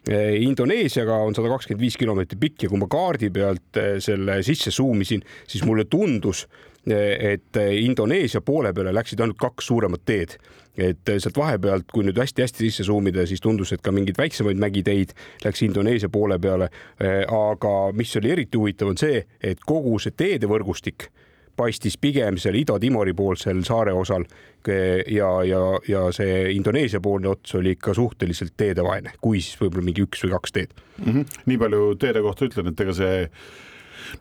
[0.08, 4.72] Indoneesiaga on sada kakskümmend viis kilomeetrit pikk ja kui ma kaardi pealt äh, selle sisse
[4.72, 6.46] suumisin, siis mulle tundus,
[6.88, 10.38] et Indoneesia poole peale läksid ainult kaks suuremat teed
[10.78, 15.16] et sealt vahepealt, kui nüüd hästi-hästi sisse suumida, siis tundus, et ka mingeid väiksemaid mägiteid
[15.46, 16.70] läks Indoneesia poole peale.
[17.00, 21.10] aga mis oli eriti huvitav, on see, et kogu see teedevõrgustik
[21.58, 24.28] paistis pigem seal Ida-Timori poolsel saare osal
[24.68, 30.06] ja, ja, ja see Indoneesia poolne ots oli ikka suhteliselt teedevaene, kui siis võib-olla mingi
[30.06, 31.08] üks või kaks teed mm.
[31.08, 31.40] -hmm.
[31.50, 33.16] nii palju teede kohta ütlen, et ega see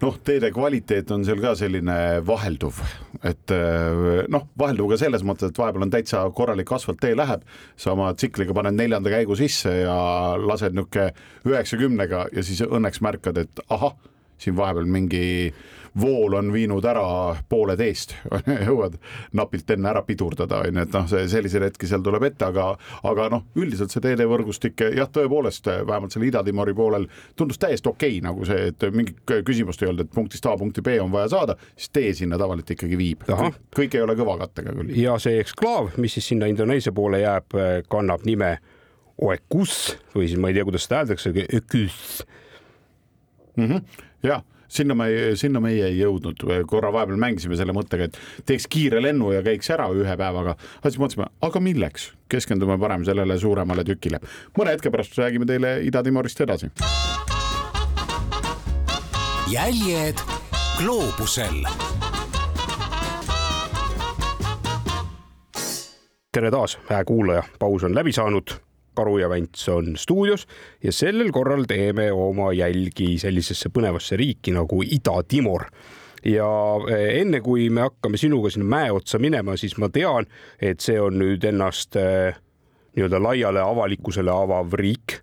[0.03, 2.81] noh, teede kvaliteet on seal ka selline vahelduv,
[3.27, 3.55] et
[4.33, 7.47] noh, vahelduv ka selles mõttes, et vahepeal on täitsa korralik asfalttee läheb,
[7.77, 9.97] sa oma tsikliga paned neljanda käigu sisse ja
[10.41, 11.11] lased niisugune
[11.47, 13.97] üheksakümnega ja siis õnneks märkad, et ahah,
[14.41, 15.27] siin vahepeal mingi
[16.01, 17.05] vool on viinud ära
[17.49, 18.15] poole teest
[18.69, 18.99] jõuad
[19.37, 22.69] napilt enne ära pidurdada, onju, et noh, see selliseid hetki seal tuleb ette, aga,
[23.09, 28.25] aga noh, üldiselt see teedevõrgustik jah, tõepoolest vähemalt seal Ida-Timori poolel tundus täiesti okei okay,
[28.27, 31.57] nagu see, et mingit küsimust ei olnud, et punktist A punkti B on vaja saada,
[31.77, 33.25] siis tee sinna tavaliselt ikkagi viib.
[33.77, 34.97] kõik ei ole kõvakattega küll.
[35.01, 37.57] ja see eksklaav, mis siis sinna Indoneesia poole jääb,
[37.93, 38.57] kannab nime
[39.25, 42.21] Oekus või siis ma ei tea, kuidas seda öeldakse, Öküs
[43.57, 44.05] mm -hmm..
[44.29, 49.03] jah sinna me, sinna meie ei jõudnud, korra vahepeal mängisime selle mõttega, et teeks kiire
[49.03, 50.57] lennu ja käiks ära ühe päevaga.
[50.57, 54.21] aga siis mõtlesime, aga milleks, keskendume parem sellele suuremale tükile.
[54.59, 56.71] mõne hetke pärast räägime teile Ida-Timorist edasi.
[59.51, 60.19] jäljed
[60.79, 61.63] gloobusel
[66.37, 68.66] tere taas, hää kuulaja, paus on läbi saanud
[68.97, 70.47] Karu ja Vents on stuudios
[70.85, 75.69] ja sellel korral teeme oma jälgi sellisesse põnevasse riiki nagu Ida-Timor.
[76.27, 76.49] Ja
[76.91, 80.27] eh, enne kui me hakkame sinuga sinna mäe otsa minema, siis ma tean,
[80.59, 82.35] et see on nüüd ennast eh,
[82.97, 85.21] nii-öelda laiale avalikkusele avav riik.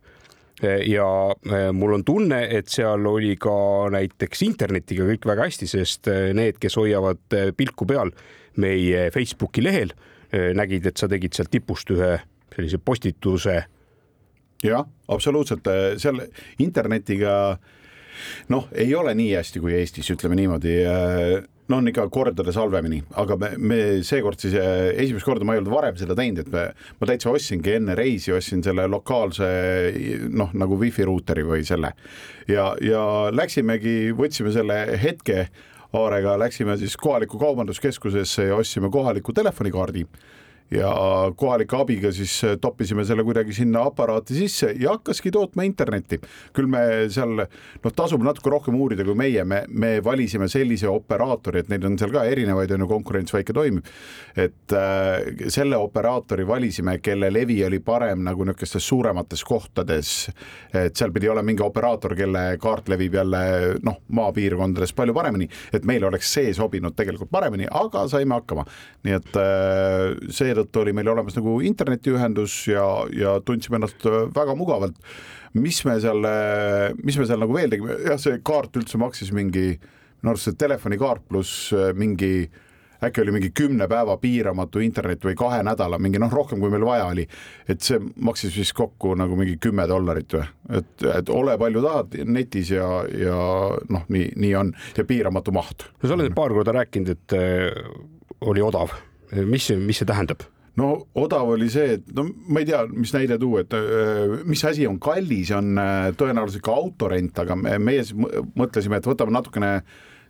[0.64, 1.08] Eh, ja
[1.76, 3.56] mul on tunne, et seal oli ka
[3.92, 8.14] näiteks internetiga kõik väga hästi, sest need, kes hoiavad pilku peal
[8.64, 9.92] meie Facebooki lehel,
[10.32, 12.16] nägid, et sa tegid sealt tipust ühe
[12.56, 13.64] sellise postituse.
[14.64, 15.68] jah, absoluutselt,
[16.00, 16.22] seal
[16.64, 17.58] internetiga
[18.54, 20.78] noh, ei ole nii hästi kui Eestis, ütleme niimoodi.
[21.72, 25.72] No on ikka kordades halvemini, aga me, me seekord siis esimest korda ma ei olnud
[25.72, 26.64] varem seda teinud, et me,
[27.00, 29.48] ma täitsa ostsingi enne reisi, ostsin selle lokaalse
[30.28, 31.94] noh, nagu wifi ruuteri või selle.
[32.52, 35.48] Ja, ja läksimegi, võtsime selle hetke
[35.94, 40.04] Aarega, läksime siis kohalikku kaubanduskeskusesse ja ostsime kohaliku telefonikaardi
[40.74, 40.92] ja
[41.38, 46.20] kohalike abiga siis äh, toppisime selle kuidagi sinna aparaati sisse ja hakkaski tootma internetti.
[46.54, 46.82] küll me
[47.14, 51.86] seal noh, tasub natuke rohkem uurida kui meie, me, me valisime sellise operaatori, et neid
[51.88, 53.88] on seal ka erinevaid, on ju, konkurents väike toimib.
[54.36, 60.14] et äh, selle operaatori valisime, kelle levi oli parem nagu niisugustes suuremates kohtades.
[60.74, 63.44] et seal pidi olema mingi operaator, kelle kaart levib jälle
[63.84, 68.66] noh, maapiirkondades palju paremini, et meil oleks see sobinud tegelikult paremini, aga saime hakkama.
[69.04, 74.04] nii et äh, seetõttu seetõttu oli meil olemas nagu internetiühendus ja, ja tundsime ennast
[74.36, 74.96] väga mugavalt.
[75.54, 76.26] mis me seal,
[77.04, 79.78] mis me seal nagu veel tegime, jah, see kaart üldse maksis mingi,
[80.22, 82.50] minu arust see telefonikaart pluss äh, mingi
[83.04, 86.86] äkki oli mingi kümne päeva piiramatu internet või kahe nädala, mingi noh, rohkem kui meil
[86.88, 87.28] vaja oli.
[87.68, 90.46] et see maksis vist kokku nagu mingi kümme dollarit või,
[90.80, 93.38] et, et ole palju tahad netis ja, ja
[93.90, 95.90] noh, nii, nii on ja piiramatu maht.
[96.00, 97.84] no sa oled paar korda rääkinud, et äh,
[98.48, 98.96] oli odav,
[99.32, 100.46] mis, mis see tähendab?
[100.80, 100.90] no
[101.22, 104.88] odav oli see, et no ma ei tea, mis näide tuua, et äh, mis asi
[104.90, 109.76] on kallis, on äh, tõenäoliselt ka autorent, aga meie siis mõtlesime, et võtame natukene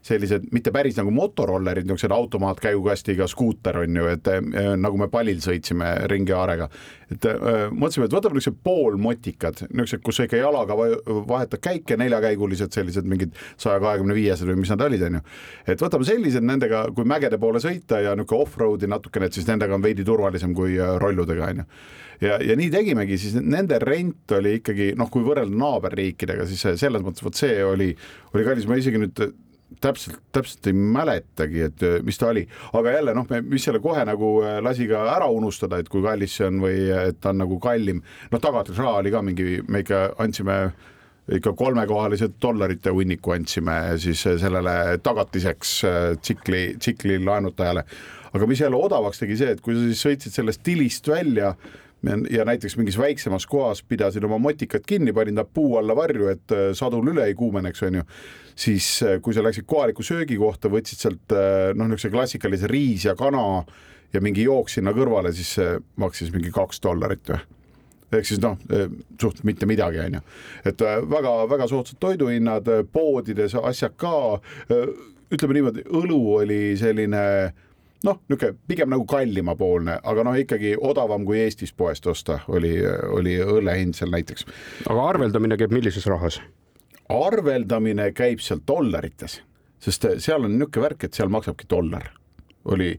[0.03, 4.41] sellised mitte päris nagu motorollerid, niisugused automaatkäigukastiga skuuter on ju, et äh,
[4.79, 6.67] nagu me palil sõitsime ringi Aarega.
[7.13, 10.77] et äh, mõtlesime, et võtame niisugused poolmotikad, niisugused, kus sa ikka jalaga
[11.29, 15.25] vahetad käike, neljakäigulised sellised mingid saja kahekümne viiesed või mis nad olid, on ju.
[15.75, 19.75] et võtame sellised nendega, kui mägede poole sõita ja niisugune off-road'i natukene, et siis nendega
[19.75, 21.69] on veidi turvalisem kui äh, rolludega, on ju
[22.27, 27.03] ja, ja nii tegimegi, siis nende rent oli ikkagi noh, kui võrrelda naaberriikidega, siis selles
[27.05, 27.91] mõttes vot see oli,
[28.33, 29.23] oli kallis, ma isegi nüüd
[29.81, 32.45] täpselt, täpselt ei mäletagi, et äh, mis ta oli,
[32.77, 36.37] aga jälle noh, mis selle kohe nagu äh, lasi ka ära unustada, et kui kallis
[36.39, 38.01] see on või et ta on nagu kallim.
[38.31, 40.57] noh, tagatisraha oli ka mingi, me ikka andsime
[41.33, 45.71] ikka kolmekohalised dollarite hunniku andsime siis sellele tagatiseks
[46.19, 47.85] tsikli, tsikli laenutajale.
[48.33, 51.53] aga mis jälle odavaks tegi see, et kui sa siis sõitsid sellest tilist välja
[52.29, 56.51] ja näiteks mingis väiksemas kohas pidasin oma motikat kinni, panin ta puu alla varju, et
[56.51, 58.03] äh, sadul üle ei kuumeneks, onju.
[58.55, 63.15] siis äh, kui sa läksid kohalikku söögikohta, võtsid sealt äh, noh, niisuguse klassikalise riis ja
[63.15, 63.63] kana
[64.13, 67.41] ja mingi jook sinna kõrvale, siis see maksis mingi kaks dollarit või
[68.13, 68.59] ehk siis noh,
[69.17, 70.19] suht mitte midagi, onju.
[70.69, 74.37] et väga-väga soodsad toiduhinnad, poodides asjad ka.
[75.33, 77.23] ütleme niimoodi, õlu oli selline
[78.03, 82.75] noh, niisugune pigem nagu kallimapoolne, aga noh, ikkagi odavam kui Eestis poest osta, oli,
[83.11, 84.47] oli õlle hind seal näiteks.
[84.89, 86.41] aga arveldamine käib millises rahas?
[87.13, 89.41] arveldamine käib seal dollarites,
[89.83, 92.11] sest seal on niisugune värk, et seal maksabki dollar
[92.65, 92.93] oli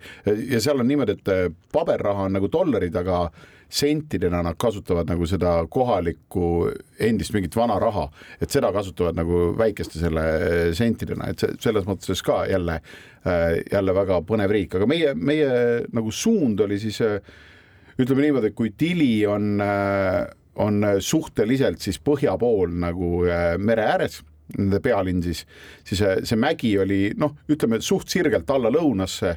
[0.50, 3.30] ja seal on niimoodi, et paberraha on nagu dollarid, aga
[3.74, 6.50] sentidena nad kasutavad nagu seda kohalikku
[7.02, 8.06] endist mingit vana raha,
[8.42, 10.26] et seda kasutavad nagu väikeste selle
[10.78, 12.78] sentidena, et selles mõttes ka jälle,
[13.72, 15.48] jälle väga põnev riik, aga meie, meie
[15.94, 19.58] nagu suund oli siis ütleme niimoodi, et kui tili on,
[20.62, 23.10] on suhteliselt siis põhja pool nagu
[23.58, 24.22] mere ääres
[24.58, 25.44] nende pealinn siis,
[25.86, 29.34] siis see mägi oli noh, ütleme suht sirgelt alla lõunasse,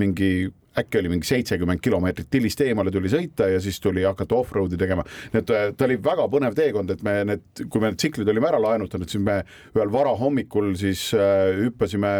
[0.00, 4.78] mingi äkki oli mingi seitsekümmend kilomeetrit tilist eemale tuli sõita ja siis tuli hakata off-road'i
[4.78, 5.04] tegema.
[5.32, 8.50] nii et ta oli väga põnev teekond, et me need, kui me need tsiklid olime
[8.50, 9.40] ära laenutanud, siis me
[9.74, 12.14] ühel varahommikul siis äh, hüppasime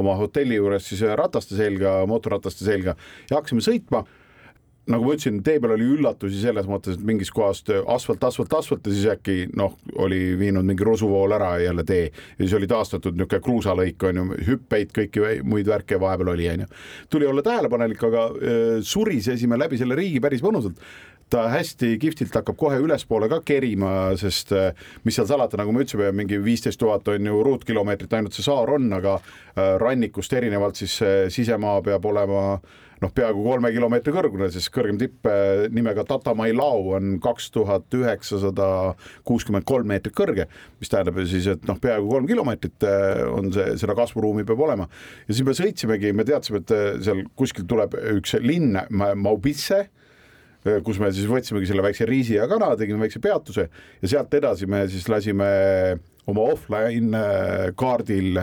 [0.00, 2.96] oma hotelli juures siis rataste selga, mootorrataste selga
[3.30, 4.04] ja hakkasime sõitma
[4.90, 8.88] nagu ma ütlesin, tee peal oli üllatusi selles mõttes, et mingist kohast asfalt, asfalt, asfalt
[8.88, 13.16] ja siis äkki noh, oli viinud mingi rusuvool ära jälle tee ja siis oli taastatud
[13.16, 16.68] niisugune kruusalõik on ju, hüppeid, kõiki muid värke vahepeal oli, on ju.
[17.16, 18.28] tuli olla tähelepanelik, aga
[18.84, 20.80] surisesime läbi selle riigi päris mõnusalt
[21.32, 24.52] ta hästi kihvtilt hakkab kohe ülespoole ka kerima, sest
[25.08, 28.76] mis seal salata, nagu me ütlesime, mingi viisteist tuhat on ju ruutkilomeetrit ainult see saar
[28.76, 29.16] on, aga
[29.80, 31.00] rannikust erinevalt siis
[31.32, 36.50] sisemaa peab olema äh, noh, peaaegu kolme kilomeetri kõrgune, siis kõrgem tipp eh, nimega Tatamai
[36.56, 38.68] lau on kaks tuhat üheksasada
[39.28, 40.48] kuuskümmend kolm meetrit kõrge,
[40.80, 44.64] mis tähendab ju siis, et noh, peaaegu kolm kilomeetrit eh, on see, seda kasvuruumi peab
[44.66, 44.88] olema.
[45.28, 49.84] ja siis me sõitsimegi, me teadsime, et eh, seal kuskil tuleb üks linn, Maubisse
[50.84, 54.64] kus me siis võtsimegi selle väikse riisi ja kana, tegime väikse peatuse ja sealt edasi
[54.70, 55.48] me siis lasime
[56.30, 57.20] oma offline
[57.76, 58.40] kaardil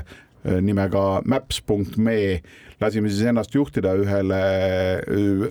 [0.61, 2.19] nimega maps.me
[2.81, 4.39] lasime siis ennast juhtida ühele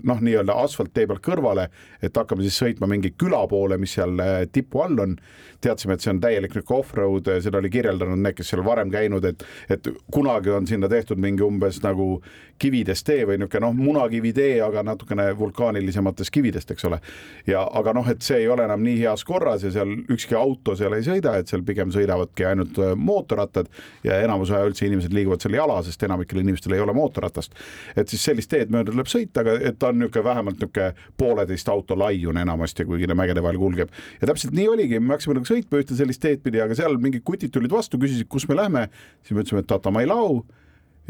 [0.07, 1.69] noh, nii-öelda asfalttee pealt kõrvale,
[2.03, 5.17] et hakkame siis sõitma mingi küla poole, mis seal äh, tipu all on.
[5.61, 9.25] teadsime, et see on täielik niisugune off-road, seda oli kirjeldanud need, kes seal varem käinud,
[9.29, 12.23] et, et kunagi on sinna tehtud mingi umbes nagu
[12.61, 17.01] kividest tee või niisugune noh, munakivitee, aga natukene vulkaanilisemates kividest, eks ole.
[17.47, 20.77] ja aga noh, et see ei ole enam nii heas korras ja seal ükski auto
[20.81, 23.69] seal ei sõida, et seal pigem sõidavadki ainult äh, mootorrattad
[24.05, 27.55] ja enamus aja üldse inimesed liiguvad seal jala, sest enamikel inimestel ei ole mootorratast jalgratast.
[27.97, 31.69] et siis sellist teed mööda tuleb sõita, aga et ta on niisugune vähemalt niisugune pooleteist
[31.69, 33.91] auto laiune enamasti, kuigi ta mägede vahel kulgeb.
[34.21, 37.25] ja täpselt nii oligi, me hakkasime nagu sõitma ühte sellist teed pidi, aga seal mingid
[37.25, 38.89] kutid tulid vastu, küsisid, kus me lähme.
[39.23, 40.45] siis me ütlesime, et Tatamailau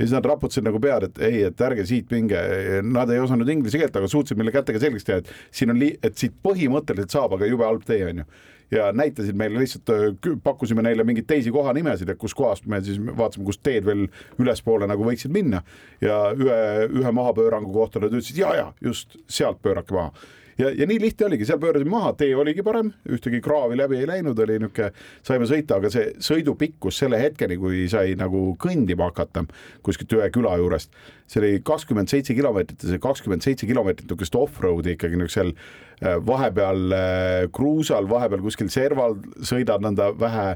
[0.00, 2.40] ja siis nad raputasid nagu pead, et ei, et ärge siit minge.
[2.88, 6.16] Nad ei osanud inglise keelt, aga suutsid meile kätega selgeks teha, et siin on, et
[6.16, 8.30] siit põhimõtteliselt saab, aga jube halb tee on ju
[8.70, 13.44] ja näitasid meile lihtsalt, äh, pakkusime neile mingeid teisi kohanimesid, et kuskohast me siis vaatasime,
[13.48, 14.04] kust teed veel
[14.38, 15.64] ülespoole nagu võiksid minna.
[16.00, 20.14] ja ühe, ühe mahapöörangu kohta nad ütlesid ja, ja just sealt pöörake maha
[20.60, 24.08] ja, ja nii lihtne oligi, seal pöörasime maha, tee oligi parem, ühtegi kraavi läbi ei
[24.10, 24.90] läinud, oli niisugune,
[25.26, 29.46] saime sõita, aga see sõidu pikkus selle hetkeni, kui sai nagu kõndima hakata
[29.86, 30.92] kuskilt ühe küla juurest,
[31.30, 36.16] see oli kakskümmend seitse kilomeetrit ja see kakskümmend seitse kilomeetrit niisugust off-road'i ikkagi niisugusel äh,
[36.26, 40.46] vahepeal äh, kruusal, vahepeal kuskil serval sõidad nõnda vähe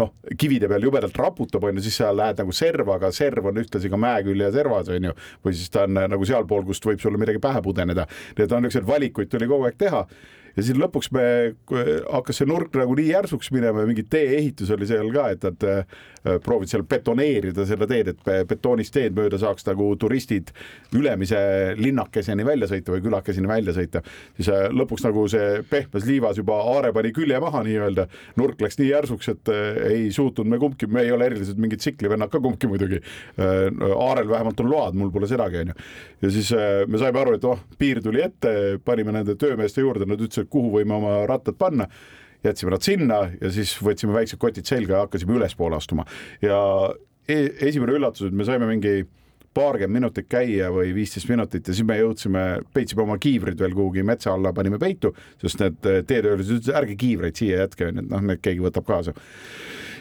[0.00, 3.60] noh, kivide peal jubedalt raputab, on ju, siis sa lähed nagu serva, aga serv on
[3.62, 7.02] ühtlasi ka mäekülje servas, on ju, või siis ta on äh, nagu sealpool, kust võib
[7.02, 8.08] sulle midagi pähe pudeneda.
[8.36, 10.02] nii et on niisuguseid valikuid tuli kogu aeg teha
[10.56, 11.24] ja siis lõpuks me,
[12.12, 15.66] hakkas see nurk nagu nii järsuks minema ja mingi tee-ehitus oli seal ka, et nad
[15.68, 16.00] äh,
[16.44, 20.52] proovid seal betoneerida seda teed, et betoonist teed mööda saaks nagu turistid
[20.96, 21.40] ülemise
[21.78, 24.02] linnakeseni välja sõita või külakeseni välja sõita.
[24.36, 28.06] siis äh, lõpuks nagu see pehmes liivas juba aare pani külje maha nii-öelda,
[28.40, 31.82] nurk läks nii järsuks, et äh, ei suutnud me kumbki, me ei ole erilised mingid
[31.82, 33.00] tsiklivennad ka kumbki muidugi.
[33.38, 35.74] Aarel vähemalt on load, mul pole sedagi, onju.
[36.22, 36.50] ja siis
[36.88, 40.72] me saime aru, et oh, piir tuli ette, panime nende töömeeste juurde, nad ütlesid, kuhu
[40.78, 41.88] võime oma rattad panna
[42.44, 46.06] jätsime nad sinna ja siis võtsime väiksed kotid selga ja hakkasime ülespoole astuma
[46.42, 46.58] ja
[47.28, 49.04] e esimene üllatus, et me saime mingi
[49.54, 52.42] paarkümmend minutit käia või viisteist minutit ja siis me jõudsime,
[52.74, 57.36] peitsime oma kiivrid veel kuhugi metsa alla, panime peitu, sest need teetöölised ütlesid, ärge kiivreid
[57.36, 59.12] siia jätke, onju, et noh, need keegi võtab kaasa.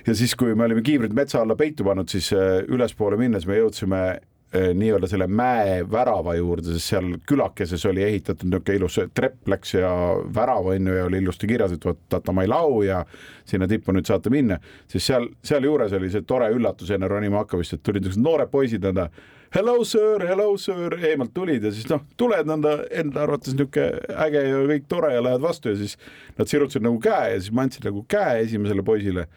[0.07, 2.31] ja siis, kui me olime kiivrid metsa alla peitu pannud, siis
[2.71, 8.49] ülespoole minnes me jõudsime Eh, nii-öelda selle mäe värava juurde, sest seal külakeses oli ehitatud
[8.49, 9.91] niisugune ilus trepp läks ja
[10.35, 13.05] värav on ju ja oli ilusti kirjas, et vot Tatamailau ja
[13.47, 14.57] sinna tippu nüüd saate minna,
[14.91, 18.83] siis seal, sealjuures oli see tore üllatus enne ronima hakkamist, et tulid niisugused noored poisid
[18.83, 19.07] nõnda.
[19.55, 24.43] Hello sir, hello sir, eemalt tulid ja siis noh, tuled nõnda enda arvates niisugune äge
[24.47, 25.95] ja kõik tore ja lähed vastu ja siis
[26.37, 29.27] nad sirutasid nagu käe ja siis ma andsin nagu käe esimesele poisile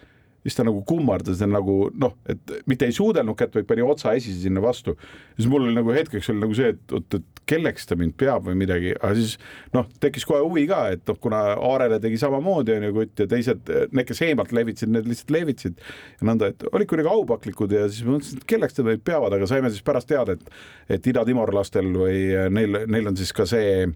[0.44, 4.12] siis ta nagu kummardas ja nagu noh, et mitte ei suudelnud kätt, vaid pani otsa
[4.16, 4.96] esisi sinna vastu.
[5.37, 8.46] siis mul oli nagu hetkeks oli nagu see, et oot, et kelleks ta mind peab
[8.48, 9.37] või midagi, aga siis
[9.76, 13.72] noh, tekkis kohe huvi ka, et noh, kuna Aarele tegi samamoodi onju kutt ja teised,
[13.92, 18.04] need, kes eemalt levitasid, need lihtsalt levitasid ja nõnda, et olid kuidagi aupaklikud ja siis
[18.09, 20.52] mõtlesin, et kelleks te meid peavad, aga saime siis pärast teada, et
[20.94, 22.18] et ida-timorlastel või
[22.52, 23.87] neil, neil on siis ka see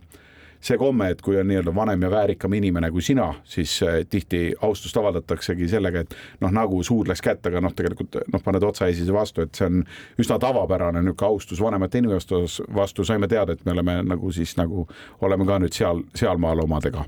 [0.61, 4.43] see komme, et kui on nii-öelda vanem ja väärikam inimene kui sina, siis äh, tihti
[4.63, 9.47] austust avaldataksegi sellega, et noh, nagu suudleks kätt, aga noh, tegelikult noh, paned otsaesise vastu,
[9.47, 9.85] et see on
[10.19, 12.43] üsna tavapärane niisugune austus vanemate inimeste
[12.75, 14.87] vastu, saime teada, et me oleme nagu siis nagu
[15.25, 17.07] oleme ka nüüd seal, sealmaal omadega.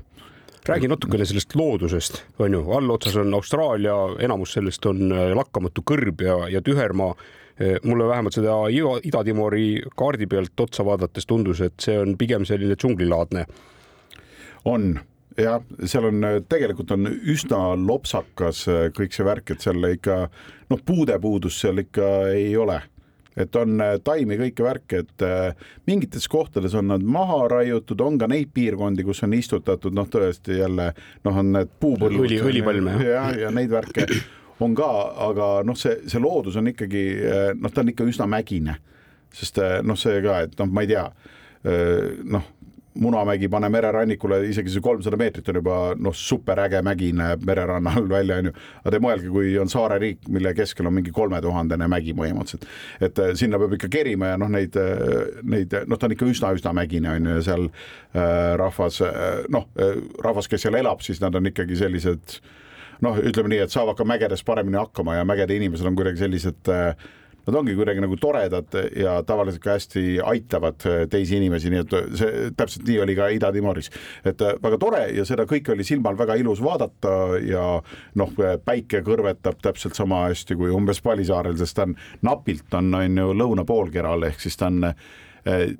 [0.65, 6.21] Räägi natukene sellest loodusest, on ju, allotsas on Austraalia, enamus sellest on äh, lakkamatu kõrb
[6.21, 7.15] ja, ja tühermaa.
[7.17, 7.40] Eh,
[7.83, 13.45] mulle vähemalt seda Ida-Timori kaardi pealt otsa vaadates tundus, et see on pigem selline džunglilaadne.
[14.65, 14.93] on
[15.39, 20.23] jah, seal on tegelikult on üsna lopsakas eh, kõik see värk, et seal ikka
[20.71, 22.81] noh, puudepuudust seal ikka ei ole
[23.39, 25.25] et on eh, taimi kõike värki, et
[25.87, 30.59] mingites kohtades on nad maha raiutud, on ka neid piirkondi, kus on istutatud, noh, tõesti
[30.59, 30.91] jälle
[31.23, 32.27] noh, on need puupõllud.
[32.27, 34.07] õli, õlipalme ja, ja neid värke
[34.61, 34.89] on ka,
[35.27, 37.03] aga noh, see, see loodus on ikkagi
[37.59, 38.77] noh, ta on ikka üsna mägine,
[39.33, 41.05] sest noh, see ka, et noh, ma ei tea,
[42.31, 42.49] noh
[42.99, 48.41] Munamägi, pane mererannikule, isegi see kolmsada meetrit on juba noh, superäge mägi näeb mererannal välja,
[48.41, 48.51] onju.
[48.81, 52.67] aga te mõelge, kui on saareriik, mille keskel on mingi kolmetuhandene mägi põhimõtteliselt,
[53.07, 54.75] et sinna peab ikka kerima ja noh, neid,
[55.47, 58.99] neid noh, ta on ikka üsna-üsna mägine onju ja seal äh, rahvas
[59.55, 59.69] noh,
[60.27, 62.41] rahvas, kes seal elab, siis nad on ikkagi sellised
[63.05, 66.71] noh, ütleme nii, et saavad ka mägedes paremini hakkama ja mägede inimesed on kuidagi sellised
[66.71, 66.93] äh,
[67.41, 71.95] Nad ongi kuidagi nagu toredad ja tavaliselt ka hästi aitavad äh, teisi inimesi, nii et
[72.19, 73.89] see täpselt nii oli ka Ida-Timoris.
[74.25, 77.63] et äh, väga tore ja seda kõike oli silmal väga ilus vaadata ja
[78.21, 78.35] noh,
[78.65, 83.33] päike kõrvetab täpselt sama hästi kui umbes Palisaarel, sest ta on napilt on, on ju
[83.33, 84.93] lõuna poolkeral, ehk siis ta on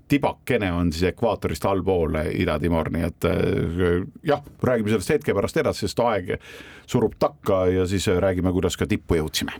[0.07, 5.85] tibakene on siis ekvaatorist allpool Ida-Timor, nii et eh, jah, räägime sellest hetke pärast edasi,
[5.85, 6.33] sest aeg
[6.89, 9.57] surub takka ja siis räägime, kuidas ka tippu jõudsime.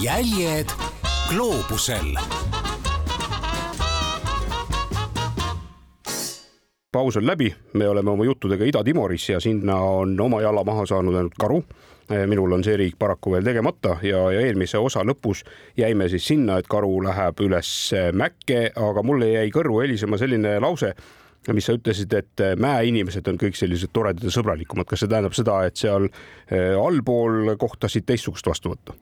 [0.00, 0.70] jäljed
[1.28, 2.14] gloobusel
[6.92, 11.14] paus on läbi, me oleme oma juttudega Ida-Timoris ja sinna on oma jala maha saanud
[11.14, 11.62] ainult karu.
[12.26, 15.44] Minul on see riik paraku veel tegemata ja, ja eelmise osa lõpus
[15.78, 17.70] jäime siis sinna, et karu läheb üles
[18.18, 20.94] mäkke, aga mulle jäi kõrvu helisema selline lause
[21.48, 25.32] mis sa ütlesid, et äh, mäeinimesed on kõik sellised toredad ja sõbralikumad, kas see tähendab
[25.36, 28.92] seda, et seal äh, allpool kohtasid teistsugust vastuvõttu?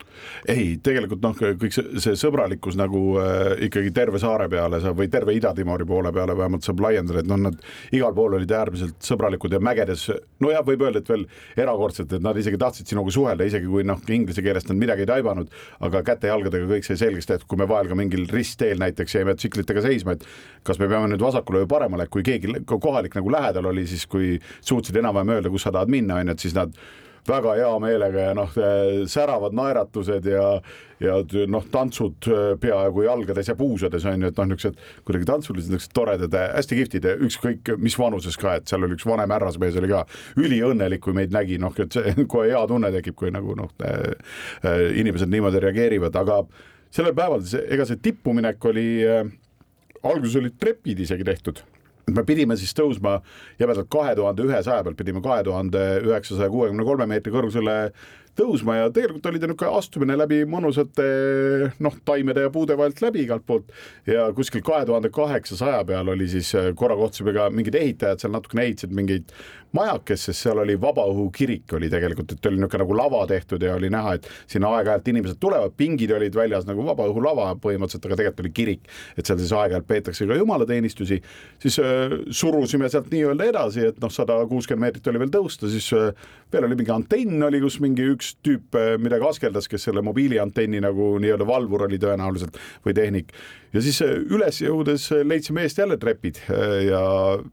[0.51, 5.11] ei, tegelikult noh, kõik see, see sõbralikkus nagu äh, ikkagi terve saare peale saab või
[5.11, 7.59] terve Ida-Timori poole peale vähemalt saab laiendada, et noh, nad
[7.95, 10.07] igal pool olid äärmiselt sõbralikud ja mägedes,
[10.45, 11.27] nojah, võib öelda, et veel
[11.59, 15.11] erakordselt, et nad isegi tahtsid sinuga suhelda, isegi kui noh, inglise keelest nad midagi ei
[15.11, 15.51] taibanud,
[15.91, 19.83] aga käte-jalgadega kõik sai selgeks tehtud, kui me vahel ka mingil ristteel näiteks jäime tsiklitega
[19.83, 20.27] seisma, et
[20.67, 24.37] kas me peame nüüd vasakule või paremale, kui keegi kohalik nagu lähedal oli, siis kui
[24.61, 26.75] suutsid enam-vähem öelda, kus sa tahad minna, onju, et siis nad
[27.29, 28.55] väga hea meelega ja noh,
[29.11, 30.45] säravad naeratused ja,
[31.03, 31.17] ja
[31.51, 32.29] noh, tantsud
[32.63, 37.11] peaaegu jalgades ja puusades on ju, et noh, niisugused kuidagi tantsulised, niisugused toredad, hästi kihvtid,
[37.29, 40.05] ükskõik mis vanuses ka, et seal oli üks vanem härrasmees oli ka
[40.41, 43.73] üliõnnelik, kui meid nägi, noh, et see kohe hea tunne tekib, kui nagu noh,
[45.03, 46.43] inimesed niimoodi reageerivad, aga
[46.95, 49.27] sellel päeval, ega see tippuminek oli äh,
[50.09, 51.61] alguses olid trepid isegi tehtud
[52.15, 53.19] me pidime siis tõusma
[53.61, 57.79] jämedalt kahe tuhande ühesaja pealt, pidime kahe tuhande üheksasaja kuuekümne kolme meetri kõrgusele
[58.39, 61.07] tõusma ja tegelikult oli ta niisugune astumine läbi mõnusate
[61.83, 63.73] noh, taimede ja puude vahelt läbi igalt poolt.
[64.07, 68.35] Ja kuskil kahe tuhande kaheksasaja peal oli siis äh, korra kohtusime ka mingid ehitajad seal
[68.35, 69.35] natukene ehitasid mingeid
[69.77, 73.91] majakest, sest seal oli vabaõhukirik oli tegelikult, et oli niisugune nagu lava tehtud ja oli
[73.93, 78.55] näha, et sinna aeg-ajalt inimesed tulevad, pingid olid väljas nagu vabaõhulava põhimõtteliselt, aga tegelikult oli
[78.57, 81.21] kirik, et seal siis aeg-ajalt peetakse ka jumalateenistusi,
[81.63, 85.91] siis äh, surusime sealt nii-öelda edasi, et noh, sada kuuskümmend meetrit oli veel tõusta, siis
[85.97, 86.11] äh,
[86.53, 91.15] veel oli mingi antenn oli, kus mingi üks tüüp midagi askeldas, kes selle mobiiliantenni nagu
[91.21, 92.57] nii-öelda valvur oli tõenäoliselt
[92.87, 93.33] või tehnik.
[93.73, 96.41] ja siis üles jõudes leidsime eest jälle trepid
[96.87, 97.01] ja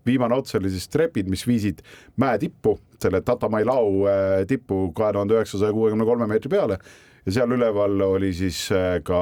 [0.08, 1.82] viimane ots oli siis trepid, mis viisid
[2.22, 4.06] mäe tippu, selle Tatamailau
[4.48, 6.80] tippu kahe tuhande üheksasaja kuuekümne kolme meetri peale.
[7.26, 8.68] Ja seal üleval oli siis
[9.04, 9.20] ka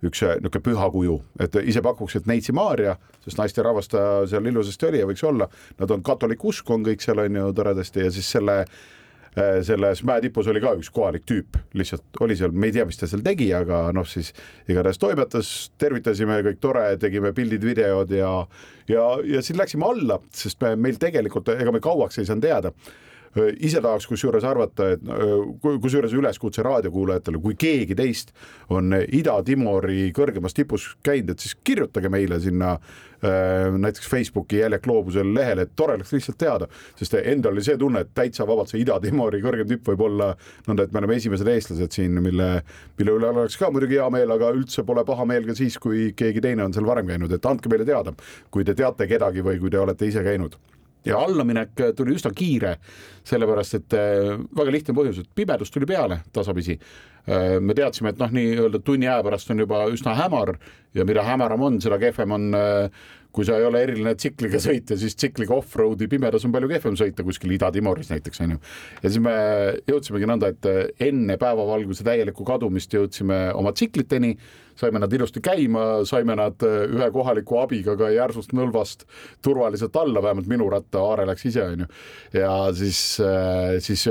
[0.00, 4.88] üks niisugune püha kuju, et ise pakuks, et Neitsi Maarja, sest naisterahvas ta seal ilusasti
[4.88, 8.06] oli ja võiks olla, nad on katoliku usk on kõik seal on ju toredasti.
[8.06, 8.99] Ja siis selle Äh,
[9.66, 12.98] selles mäe tipus oli ka üks kohalik tüüp, lihtsalt oli seal, me ei tea, mis
[12.98, 14.32] ta seal tegi, aga noh, siis
[14.66, 18.32] igatahes toimetas, tervitasime, kõik tore, tegime pildid-videod ja
[18.90, 22.74] ja, ja siis läksime alla, sest me, meil tegelikult, ega me kauaks ei saanud jääda
[22.74, 28.32] Äh, ise tahaks kusjuures arvata, et äh, kusjuures üleskutse raadiokuulajatele, kui keegi teist
[28.74, 35.30] on Ida-Timori kõrgemas tipus käinud, et siis kirjutage meile sinna äh, näiteks Facebooki Jäljak loobusel
[35.34, 36.66] lehele, et tore oleks lihtsalt teada,
[36.98, 40.32] sest endal oli see tunne, et täitsa vabalt see Ida-Timori kõrgem tipp võib olla
[40.66, 42.50] nõnda, et me oleme esimesed eestlased siin, mille,
[42.98, 46.10] mille üle oleks ka muidugi hea meel, aga üldse pole paha meel ka siis, kui
[46.18, 48.16] keegi teine on seal varem käinud, et andke meile teada,
[48.50, 50.58] kui te teate kedagi või kui te olete ise käinud
[51.04, 52.76] ja allaminek tuli üsna kiire,
[53.26, 56.76] sellepärast et äh, väga lihtne põhjus, et pimedus tuli peale tasapisi.
[57.28, 60.56] Äh, me teadsime, et noh, nii-öelda tunni aja pärast on juba üsna hämar
[60.94, 63.02] ja mida hämaram on, seda kehvem on äh,
[63.34, 67.24] kui sa ei ole eriline tsikliga sõitja, siis tsikliga off-road'i pimedas on palju kehvem sõita
[67.26, 68.58] kuskil Ida-Timoris näiteks onju.
[69.02, 69.36] ja siis me
[69.90, 74.34] jõudsimegi nõnda, et enne päevavalguse täielikku kadumist jõudsime oma tsikliteni,
[74.80, 79.04] saime nad ilusti käima, saime nad ühe kohaliku abiga ka järsust nõlvast
[79.44, 81.86] turvaliselt alla, vähemalt minu ratta Aare läks ise onju.
[82.34, 83.02] ja siis,
[83.86, 84.06] siis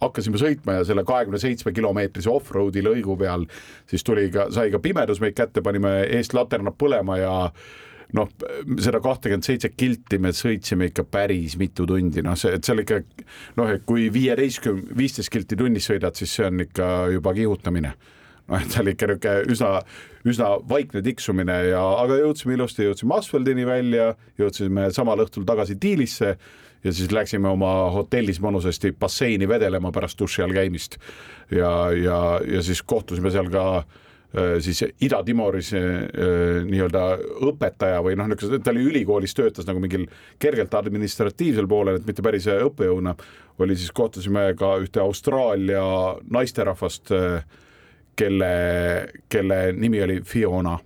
[0.00, 3.48] hakkasime sõitma ja selle kahekümne seitsme kilomeetrise off-road'i lõigu peal
[3.90, 5.92] siis tuli ka, sai ka pimedus meid kätte, panime
[6.22, 7.34] eest laternad põlema ja
[8.16, 8.30] noh,
[8.82, 13.00] seda kahtekümmet seitse kilti me sõitsime ikka päris mitu tundi, noh, see, et seal ikka
[13.58, 18.58] noh, et kui viieteistkümne, viisteist kilti tunnis sõidad, siis see on ikka juba kihutamine noh,
[18.58, 19.70] et see oli ikka niisugune üsna,
[20.28, 26.36] üsna vaikne tiksumine ja, aga jõudsime ilusti, jõudsime asfaldini välja, jõudsime samal õhtul tagasi Tiilisse
[26.82, 30.98] ja siis läksime oma hotellis mõnusasti basseini vedelema pärast duši all käimist.
[31.50, 34.00] ja, ja, ja siis kohtusime seal ka Äh,
[34.64, 37.02] siis Ida-Timoris äh, äh, nii-öelda
[37.48, 40.06] õpetaja või noh, niisugune, ta oli ülikoolis, töötas nagu mingil
[40.40, 43.12] kergelt administratiivsel poolel, et mitte päris õppejõuna,
[43.60, 45.84] oli siis, kohtusime ka ühte Austraalia
[46.32, 47.12] naisterahvast,
[48.16, 48.54] kelle,
[49.32, 50.78] kelle nimi oli Fiona,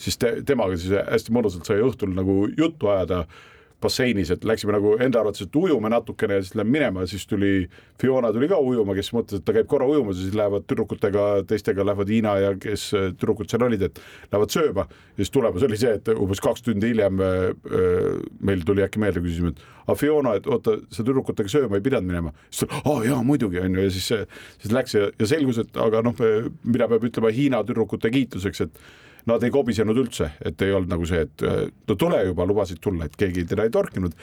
[0.00, 3.24] siis te, temaga siis hästi mõnusalt sai õhtul nagu juttu ajada
[3.82, 7.26] basseinis, et läksime nagu enda arvates, et ujume natukene ja siis läheme minema ja siis
[7.26, 7.68] tuli,
[8.00, 11.26] Fiona tuli ka ujuma, kes mõtles, et ta käib korra ujumas ja siis lähevad tüdrukutega,
[11.48, 12.86] teistega lähevad Hiina ja kes
[13.18, 14.00] tüdrukud seal olid, et
[14.32, 14.86] lähevad sööma.
[14.88, 18.08] ja siis tulemus oli see, et umbes kaks tundi hiljem äh, äh,
[18.40, 22.08] meil tuli äkki meelde, küsisime, et aga Fiona, et oota, sa tüdrukutega sööma ei pidanud
[22.08, 22.34] minema.
[22.50, 24.08] siis ta, aa jaa, muidugi on ju ja siis,
[24.62, 26.26] siis läks ja, ja selgus, et aga noh,
[26.64, 28.82] mida peab ütlema Hiina tüdrukute kiituseks, et
[29.30, 31.44] nad ei kobisenud üldse, et ei olnud nagu see, et
[31.88, 34.16] no tule juba, lubasid tulla, et keegi teda ei torkinud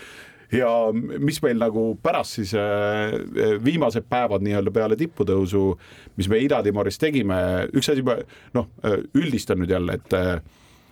[0.53, 3.18] ja mis meil nagu pärast siis äh,
[3.64, 5.64] viimased päevad nii-öelda peale tipputõusu,
[6.20, 7.39] mis me Ida-Timoris tegime,
[7.76, 8.05] üks asi,
[8.55, 8.70] noh,
[9.18, 10.38] üldistan nüüd jälle, et äh,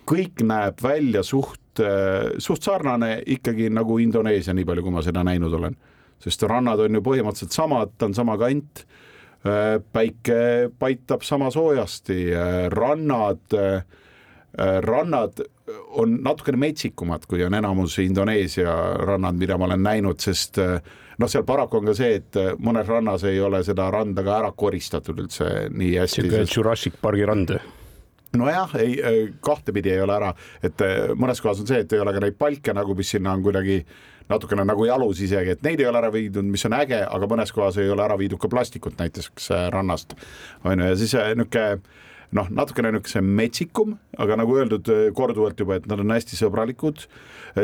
[0.08, 5.24] kõik näeb välja suht, äh, suht sarnane ikkagi nagu Indoneesia, nii palju, kui ma seda
[5.26, 5.76] näinud olen.
[6.20, 8.86] sest rannad on ju põhimõtteliselt samad, ta on sama kant
[9.46, 13.82] Äh, päike paitab sama soojasti, äh, rannad, äh,
[14.56, 15.42] rannad
[16.00, 18.72] on natukene metsikumad, kui on enamus Indoneesia
[19.04, 23.26] rannad, mida ma olen näinud, sest noh, seal paraku on ka see, et mõnes rannas
[23.28, 26.22] ei ole seda randa ka ära koristatud üldse nii hästi.
[26.22, 27.58] sihuke Jurassic Parki rand
[28.36, 28.96] nojah, ei
[29.40, 30.32] kahtepidi ei ole ära,
[30.64, 30.82] et
[31.16, 33.82] mõnes kohas on see, et ei ole ka neid palke nagu, mis sinna on kuidagi
[34.30, 37.52] natukene nagu jalus isegi, et neid ei ole ära viidud, mis on äge, aga mõnes
[37.54, 40.16] kohas ei ole ära viidud ka plastikut näiteks äh, rannast.
[40.64, 41.80] on ju, ja siis äh, niisugune
[42.34, 47.06] noh, natukene niisuguse metsikum, aga nagu öeldud äh, korduvalt juba, et nad on hästi sõbralikud.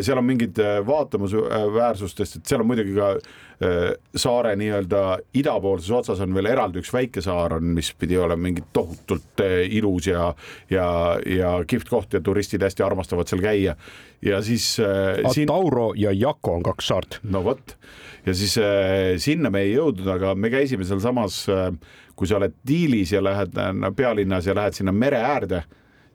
[0.01, 0.57] seal on mingid
[0.89, 3.11] vaatamusväärsustest, et seal on muidugi ka
[4.19, 5.01] saare nii-öelda
[5.39, 10.09] idapoolses otsas on veel eraldi üks väike saar on, mis pidi olema mingi tohutult ilus
[10.09, 10.33] ja,
[10.73, 10.87] ja,
[11.29, 13.77] ja kihvt koht ja turistid hästi armastavad seal käia
[14.25, 15.21] ja siis äh,.
[15.31, 15.47] Siin...
[15.53, 17.21] Tauro ja Jako on kaks saart.
[17.23, 17.77] no vot
[18.27, 18.57] ja siis
[19.23, 21.45] sinna me ei jõudnud, aga me käisime sealsamas
[22.23, 25.65] kui sa oled Diilis ja lähed äh, pealinnas ja lähed sinna mere äärde,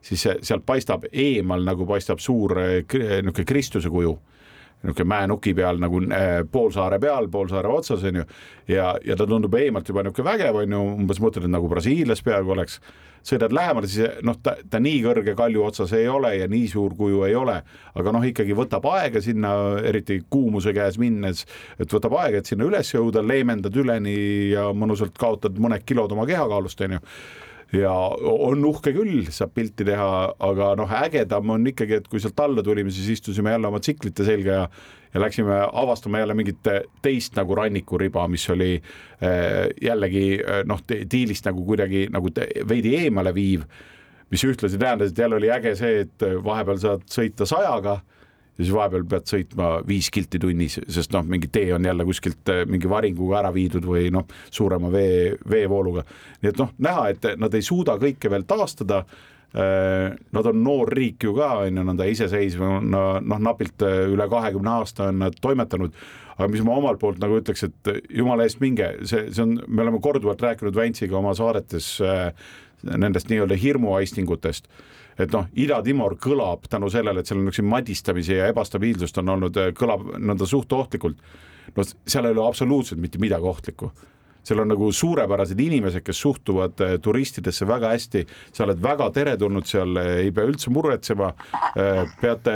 [0.02, 4.16] siis sealt paistab eemal nagu paistab suur äh, niisugune Kristuse kuju
[4.84, 8.24] niisugune mäenuki peal nagu äh, poolsaare peal, poolsaare otsas onju.
[8.68, 12.80] ja, ja ta tundub eemalt juba niisugune vägev onju, umbes mõtled, nagu Brasiilias peaaegu oleks.
[13.28, 16.94] sõidad lähemale, siis noh, ta, ta nii kõrge kalju otsas ei ole ja nii suur
[16.96, 17.58] kuju ei ole,
[17.98, 19.50] aga noh, ikkagi võtab aega sinna,
[19.84, 21.44] eriti kuumuse käes minnes,
[21.80, 26.30] et võtab aega, et sinna üles jõuda, leemendad üleni ja mõnusalt kaotad mõned kilod oma
[26.30, 27.02] kehakaalust onju
[27.76, 32.40] ja on uhke küll, saab pilti teha, aga noh, ägedam on ikkagi, et kui sealt
[32.40, 34.70] alla tulime, siis istusime jälle oma tsiklite selga ja
[35.14, 36.68] ja läksime avastama jälle mingit
[37.02, 42.32] teist nagu rannikuriba, mis oli äh, jällegi äh, noh, diilist nagu kuidagi nagu
[42.70, 43.64] veidi eemale viiv,
[44.32, 48.02] mis ühtlasi tähendas, et jälle oli äge see, et vahepeal saad sõita sajaga
[48.58, 52.54] ja siis vahepeal pead sõitma viis kilti tunnis, sest noh, mingi tee on jälle kuskilt
[52.54, 56.06] eh, mingi varinguga ära viidud või noh, suurema vee, veevooluga.
[56.42, 59.04] nii et noh, näha, et nad ei suuda kõike veel taastada.
[59.58, 64.28] Eh, nad on noor riik ju ka, on ju, nõnda iseseisev, noh, napilt eh, üle
[64.30, 65.96] kahekümne aasta on nad toimetanud
[66.38, 69.82] aga mis ma omalt poolt nagu ütleks, et jumala eest minge, see, see on, me
[69.82, 72.30] oleme korduvalt rääkinud Väntsiga oma saadetes äh,
[72.86, 74.70] nendest nii-öelda hirmuaistingutest
[75.18, 79.62] et noh, Ida-Timor kõlab tänu sellele, et seal on niisuguseid madistamisi ja ebastabiilsust on olnud,
[79.78, 81.18] kõlab nõnda suht ohtlikult.
[81.76, 83.92] no seal ei ole absoluutselt mitte midagi ohtlikku
[84.48, 88.22] seal on nagu suurepärased inimesed, kes suhtuvad eh, turistidesse väga hästi,
[88.56, 91.34] sa oled väga teretulnud seal, eh, ei pea üldse muretsema.
[92.22, 92.54] Peate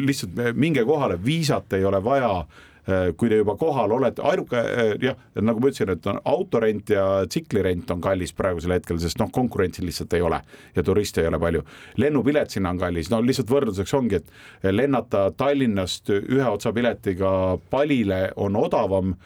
[0.00, 2.75] lihtsalt minge kohale, viisat ei ole vaja Äh,
[3.18, 7.06] kui te juba kohal olete, ainuke äh, jah, nagu ma ütlesin, et on autorent ja
[7.26, 10.38] tsiklirent on kallis praegusel hetkel, sest noh, konkurentsi lihtsalt ei ole
[10.76, 11.64] ja turiste ei ole palju.
[11.98, 17.32] lennupilet sinna on kallis, no lihtsalt võrdluseks ongi, et lennata Tallinnast ühe otsa piletiga
[17.70, 19.16] Palile on odavam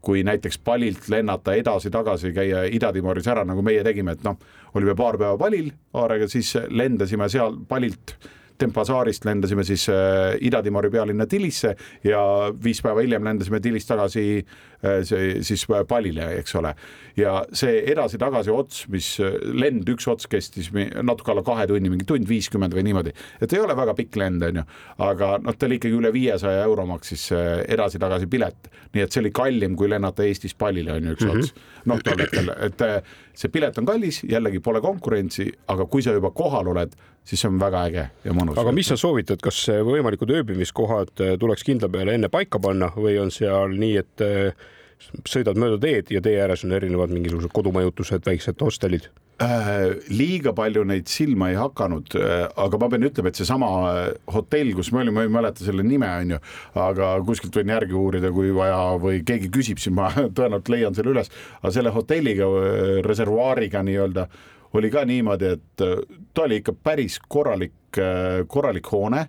[0.00, 4.40] kui näiteks Palilt lennata edasi-tagasi, käia Ida-Timoris ära, nagu meie tegime, et noh,
[4.74, 8.16] olime paar päeva Palil Aarega, siis lendasime seal Palilt
[8.60, 12.22] Tempasaarist lendasime siis äh, Ida-Timori pealinna Tilisse ja
[12.64, 14.44] viis päeva hiljem lendasime Tilist tagasi
[14.80, 16.74] siis Palile, eks ole.
[17.16, 22.06] ja see edasi-tagasi ots, mis äh, lend, üks ots kestis natuke alla kahe tunni, mingi
[22.08, 23.12] tund viiskümmend või niimoodi,
[23.42, 24.64] et ei ole väga pikk lend, onju,
[25.04, 29.34] aga noh, ta oli ikkagi üle viiesaja euro maksis edasi-tagasi pilet, nii et see oli
[29.36, 31.44] kallim kui lennata Eestis Palile on ju üks mm -hmm.
[31.44, 31.54] ots.
[31.84, 32.86] noh, tol hetkel, et
[33.34, 37.50] see pilet on kallis, jällegi pole konkurentsi, aga kui sa juba kohal oled siis see
[37.50, 38.58] on väga äge ja mõnus.
[38.60, 43.18] aga mis sa soovitad, kas võimalikud ööbimiskohad äh, tuleks kindla peale enne paika panna või
[43.22, 44.68] on seal nii, et äh,
[45.28, 49.08] sõidad mööda teed ja tee ääres on erinevad mingisugused kodumajutused, väiksed hostelid?
[49.40, 52.12] Äh, liiga palju neid silma ei hakanud,
[52.60, 53.70] aga ma pean ütlema, et seesama
[54.34, 56.40] hotell, kus me olime, ma ei mäleta selle nime, onju,
[56.84, 61.14] aga kuskilt võin järgi uurida, kui vaja või keegi küsib, siis ma tõenäoliselt leian selle
[61.16, 61.32] üles,
[61.62, 62.48] aga selle hotelliga,
[63.06, 64.28] reservuaariga nii-öelda
[64.72, 65.98] oli ka niimoodi, et äh,
[66.34, 69.26] ta oli ikka päris korralik, äh, korralik hoone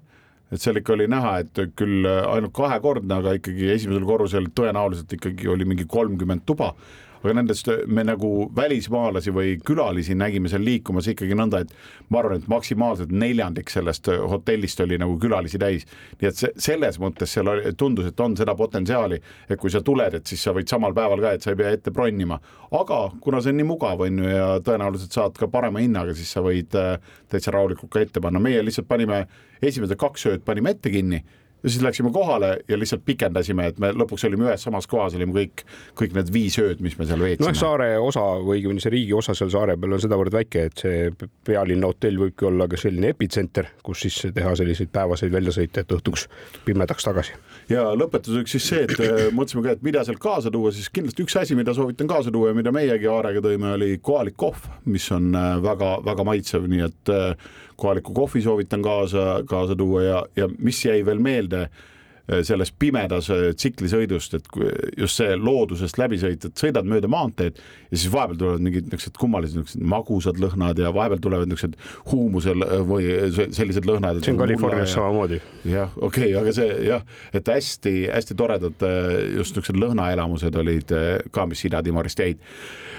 [0.52, 5.16] et seal ikka oli näha, et küll äh, ainult kahekordne, aga ikkagi esimesel korrusel tõenäoliselt
[5.18, 6.74] ikkagi oli mingi kolmkümmend tuba
[7.22, 11.74] aga nendest me nagu välismaalasi või külalisi nägime seal liikumas ikkagi nõnda, et
[12.10, 15.86] ma arvan, et maksimaalselt neljandik sellest hotellist oli nagu külalisi täis.
[16.22, 19.82] nii et see selles mõttes seal oli, tundus, et on seda potentsiaali, et kui sa
[19.86, 22.40] tuled, et siis sa võid samal päeval ka, et sa ei pea ette bronnima.
[22.72, 26.32] aga kuna see on nii mugav, on ju, ja tõenäoliselt saad ka parema hinnaga, siis
[26.32, 26.98] sa võid äh,
[27.30, 29.26] täitsa rahulikult ka ette panna, meie lihtsalt panime
[29.62, 31.22] esimesed kaks ööd panime ette kinni
[31.64, 35.36] ja siis läksime kohale ja lihtsalt pikendasime, et me lõpuks olime ühes samas kohas, olime
[35.36, 35.64] kõik,
[35.98, 37.48] kõik need viis ööd, mis me seal veetsime.
[37.48, 40.84] noh, saare osa või õigemini see riigi osa seal saare peal on sedavõrd väike, et
[40.84, 45.96] see pealinna hotell võibki olla ka selline epitsenter, kus siis teha selliseid päevaseid väljasõite, et
[45.98, 46.28] õhtuks
[46.66, 47.38] pimedaks tagasi.
[47.70, 51.26] ja lõpetuseks siis see, et äh, mõtlesime ka, et mida sealt kaasa tuua, siis kindlasti
[51.28, 55.06] üks asi, mida soovitan kaasa tuua ja mida meiegi Aarega tõime, oli kohalik kohv, mis
[55.14, 55.32] on
[55.64, 57.52] väga-väga äh, maitsev, nii et äh,
[57.82, 61.70] kohaliku kohvi soovitan kaasa, kaasa tuua ja, ja mis jäi veel meelde eh,
[62.46, 64.50] selles pimedas eh, tsiklisõidust, et
[64.98, 69.58] just see loodusest läbisõit, et sõidad mööda maanteed ja siis vahepeal tulevad mingid niisugused kummalised
[69.58, 71.78] niisugused magusad lõhnad ja vahepeal tulevad niisugused
[72.12, 73.10] huumusel või
[73.56, 74.22] sellised lõhnad.
[74.24, 75.42] see on Californias samamoodi.
[75.66, 77.04] jah, okei okay,, aga see jah,
[77.34, 78.88] et hästi-hästi toredad
[79.36, 80.96] just niisugused lõhnaelamused olid
[81.32, 82.42] ka, mis Ida-Timorist jäid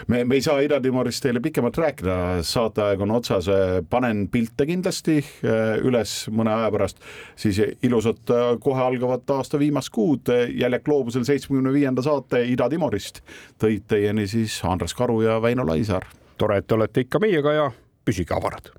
[0.07, 2.17] me, me ei saa Ida-Timorist teile pikemalt rääkida,
[2.47, 3.49] saateaeg on otsas,
[3.91, 7.03] panen pilte kindlasti äh, üles mõne aja pärast,
[7.39, 13.23] siis ilusat äh, kohe algavat aasta viimast kuud, Jäljak gloobusel seitsmekümne viienda saate Ida-Timorist
[13.63, 16.07] tõid teieni siis Andres Karu ja Väino Laisaar.
[16.39, 17.71] tore, et olete ikka meiega ja
[18.05, 18.73] püsige avarad.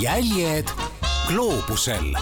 [0.00, 0.68] jäljed
[1.28, 2.12] gloobusel